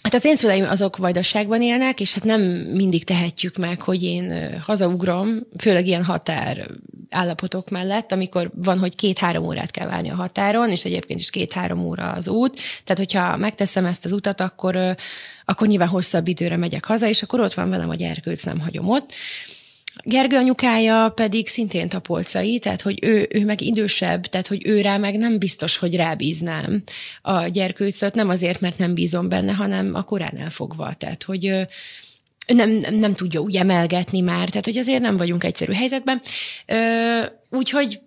[0.04, 4.58] Hát az én szüleim azok vajdaságban élnek, és hát nem mindig tehetjük meg, hogy én
[4.62, 6.70] hazaugrom, főleg ilyen határ
[7.10, 11.86] állapotok mellett, amikor van, hogy két-három órát kell várni a határon, és egyébként is két-három
[11.86, 12.60] óra az út.
[12.84, 14.96] Tehát, hogyha megteszem ezt az utat, akkor,
[15.46, 18.90] akkor nyilván hosszabb időre megyek haza, és akkor ott van velem a gyerkőc, nem hagyom
[18.90, 19.14] ott.
[20.04, 25.18] Gergő anyukája pedig szintén tapolcai, tehát hogy ő, ő meg idősebb, tehát hogy őrá meg
[25.18, 26.84] nem biztos, hogy rábíznám
[27.22, 31.68] a gyerkőcöt, nem azért, mert nem bízom benne, hanem a korán elfogva, tehát hogy
[32.48, 36.22] nem, nem, nem tudja úgy emelgetni már, tehát hogy azért nem vagyunk egyszerű helyzetben.
[37.50, 38.00] Úgyhogy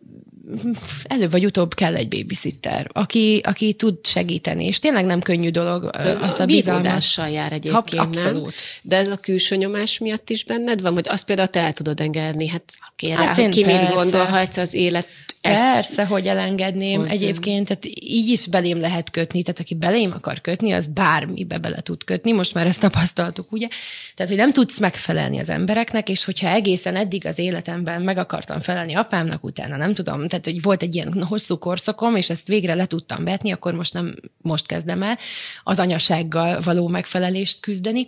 [1.04, 5.90] előbb vagy utóbb kell egy babysitter, aki, aki tud segíteni, és tényleg nem könnyű dolog
[5.92, 7.02] ez azt a, a bizalmat.
[7.30, 8.42] jár egyébként, ha, abszolút.
[8.42, 8.52] nem?
[8.82, 12.00] De ez a külső nyomás miatt is benned van, vagy azt például te el tudod
[12.00, 12.48] engedni?
[12.48, 15.08] Hát kérem, hogy ki mit gondolhatsz az élet
[15.46, 17.12] ezt Persze, hogy elengedném hozzá.
[17.12, 21.80] egyébként, tehát így is belém lehet kötni, tehát aki belém akar kötni, az bármibe bele
[21.80, 23.68] tud kötni, most már ezt tapasztaltuk, ugye?
[24.14, 28.60] Tehát, hogy nem tudsz megfelelni az embereknek, és hogyha egészen eddig az életemben meg akartam
[28.60, 32.74] felelni apámnak, utána nem tudom, tehát, hogy volt egy ilyen hosszú korszakom, és ezt végre
[32.74, 35.18] le tudtam vetni, akkor most nem most kezdem el
[35.64, 38.06] az anyasággal való megfelelést küzdeni.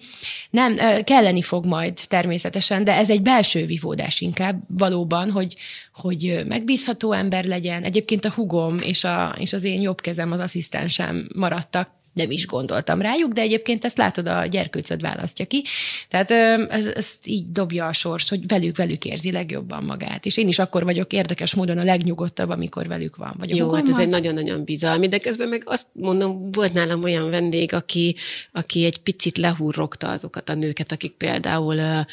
[0.51, 5.57] Nem, kelleni fog majd természetesen, de ez egy belső vívódás inkább valóban, hogy,
[5.95, 7.83] hogy megbízható ember legyen.
[7.83, 12.47] Egyébként a hugom és, a, és az én jobb kezem, az asszisztensem maradtak nem is
[12.47, 15.65] gondoltam rájuk, de egyébként ezt látod, a gyerkőcöd választja ki.
[16.09, 16.31] Tehát
[16.71, 20.27] ez, ez így dobja a sors, hogy velük, velük érzi legjobban magát.
[20.27, 23.35] És én is akkor vagyok érdekes módon a legnyugodtabb, amikor velük van.
[23.39, 27.31] Vagy Jó, hát ez egy nagyon-nagyon bizalmi, de közben meg azt mondom, volt nálam olyan
[27.31, 28.17] vendég, aki,
[28.53, 32.05] aki egy picit lehúrrogta azokat a nőket, akik például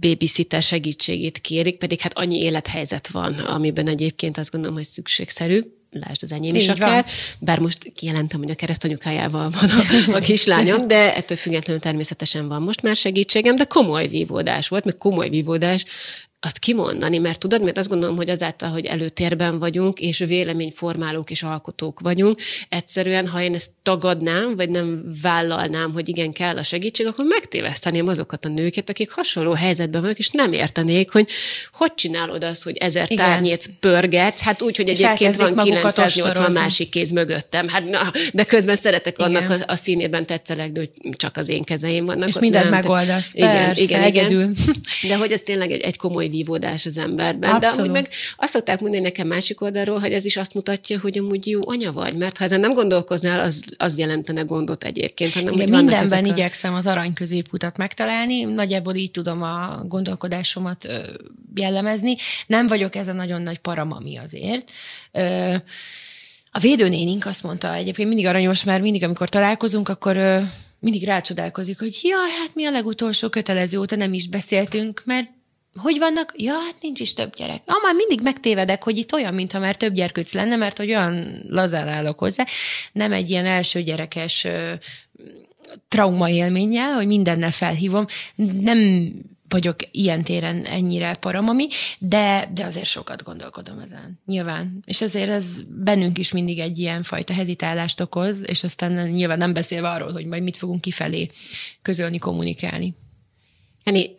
[0.00, 5.60] babysitter segítségét kérik, pedig hát annyi élethelyzet van, amiben egyébként azt gondolom, hogy szükségszerű
[5.98, 7.12] lásd az enyém is akár, van.
[7.38, 12.62] bár most kijelentem, hogy a keresztanyukájával van a, a kislányom, de ettől függetlenül természetesen van
[12.62, 15.84] most már segítségem, de komoly vívódás volt, meg komoly vívódás
[16.46, 21.42] azt kimondani, mert tudod, mert azt gondolom, hogy azáltal, hogy előtérben vagyunk, és véleményformálók és
[21.42, 27.06] alkotók vagyunk, egyszerűen, ha én ezt tagadnám, vagy nem vállalnám, hogy igen, kell a segítség,
[27.06, 31.28] akkor megtéveszteném azokat a nőket, akik hasonló helyzetben vannak, és nem értenék, hogy
[31.72, 33.26] hogy csinálod azt, hogy ezer igen.
[33.26, 38.44] tárnyéc pörgetsz, hát úgy, hogy és egyébként van 980 másik kéz mögöttem, hát na, de
[38.44, 39.34] közben szeretek igen.
[39.34, 42.28] annak a, a színében tetszelek, de hogy csak az én kezeim vannak.
[42.28, 44.56] És mindent megoldasz, igen, persze, igen, igen,
[45.08, 47.50] De hogy ez tényleg egy, egy komoly vívódás az emberben.
[47.50, 47.76] Abszolút.
[47.76, 51.18] De amúgy meg azt szokták mondani nekem másik oldalról, hogy ez is azt mutatja, hogy
[51.18, 55.32] amúgy jó anya vagy, mert ha ezen nem gondolkoznál, az, az jelentene gondot egyébként.
[55.32, 56.28] Hanem, Igen, mindenben a...
[56.28, 60.88] igyekszem az arany középutat megtalálni, nagyjából így tudom a gondolkodásomat
[61.54, 62.16] jellemezni.
[62.46, 64.70] Nem vagyok ez a nagyon nagy paramami azért.
[66.50, 70.16] A védőnénink azt mondta, egyébként mindig aranyos, mert mindig, amikor találkozunk, akkor
[70.78, 75.28] mindig rácsodálkozik, hogy jaj, hát mi a legutolsó kötelező óta nem is beszéltünk, mert
[75.76, 76.34] hogy vannak?
[76.36, 77.62] Ja, hát nincs is több gyerek.
[77.66, 81.42] Ah, már mindig megtévedek, hogy itt olyan, mintha már több gyerkőc lenne, mert hogy olyan
[81.48, 82.44] lazán állok hozzá.
[82.92, 84.46] Nem egy ilyen első gyerekes
[85.88, 88.06] trauma élménnyel, hogy mindennel felhívom.
[88.60, 89.12] Nem
[89.48, 94.82] vagyok ilyen téren ennyire paramami, de, de azért sokat gondolkodom ezen, nyilván.
[94.84, 99.52] És ezért ez bennünk is mindig egy ilyen fajta hezitálást okoz, és aztán nyilván nem
[99.52, 101.30] beszélve arról, hogy majd mit fogunk kifelé
[101.82, 102.94] közölni, kommunikálni.
[103.86, 104.14] Eni,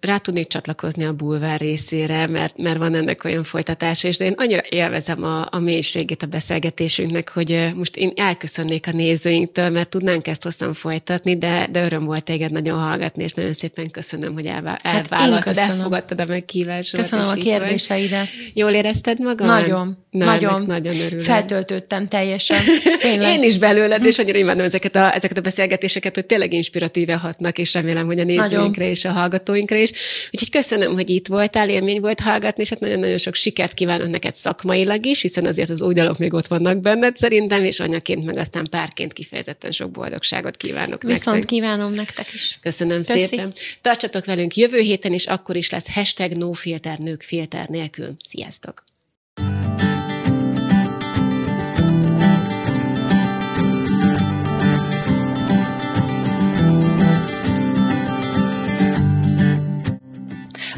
[0.00, 4.34] rá tudnék csatlakozni a bulvár részére, mert, mert van ennek olyan folytatása, és de én
[4.36, 10.26] annyira élvezem a, a mélységét a beszélgetésünknek, hogy most én elköszönnék a nézőinktől, mert tudnánk
[10.26, 14.46] ezt hosszan folytatni, de, de öröm volt téged nagyon hallgatni, és nagyon szépen köszönöm, hogy
[14.46, 17.08] elvá- hát elvállaltad, elfogadtad a meghívásomat.
[17.08, 18.26] Köszönöm a kérdéseidet.
[18.54, 19.46] Jól érezted magad?
[19.46, 20.62] Nagyon, Na, nagyon.
[20.66, 21.24] Nagyon örülök.
[21.24, 22.56] Feltöltődtem teljesen.
[22.98, 23.32] Tényleg.
[23.32, 27.58] Én is belőled, és annyira imádom ezeket a, ezeket a beszélgetéseket, hogy tényleg inspiratíve hatnak,
[27.58, 29.92] és remélem, hogy a nézőinkre és a hallgatóinkra is.
[30.30, 34.34] Úgyhogy köszönöm, hogy itt voltál, élmény volt hallgatni, és hát nagyon-nagyon sok sikert kívánok neked
[34.34, 38.36] szakmailag is, hiszen azért az új dalok még ott vannak benned szerintem, és anyaként meg
[38.36, 41.44] aztán párként kifejezetten sok boldogságot kívánok Viszont nektek.
[41.44, 42.58] kívánom nektek is.
[42.60, 43.26] Köszönöm Köszi.
[43.26, 43.52] szépen.
[43.80, 48.14] Tartsatok velünk jövő héten, és akkor is lesz hashtag no filter nők filter nélkül.
[48.26, 48.90] Sziasztok!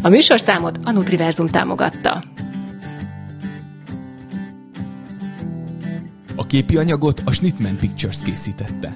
[0.05, 2.25] A műsorszámot a Nutriverzum támogatta.
[6.37, 8.95] A képi anyagot a Schnittman Pictures készítette.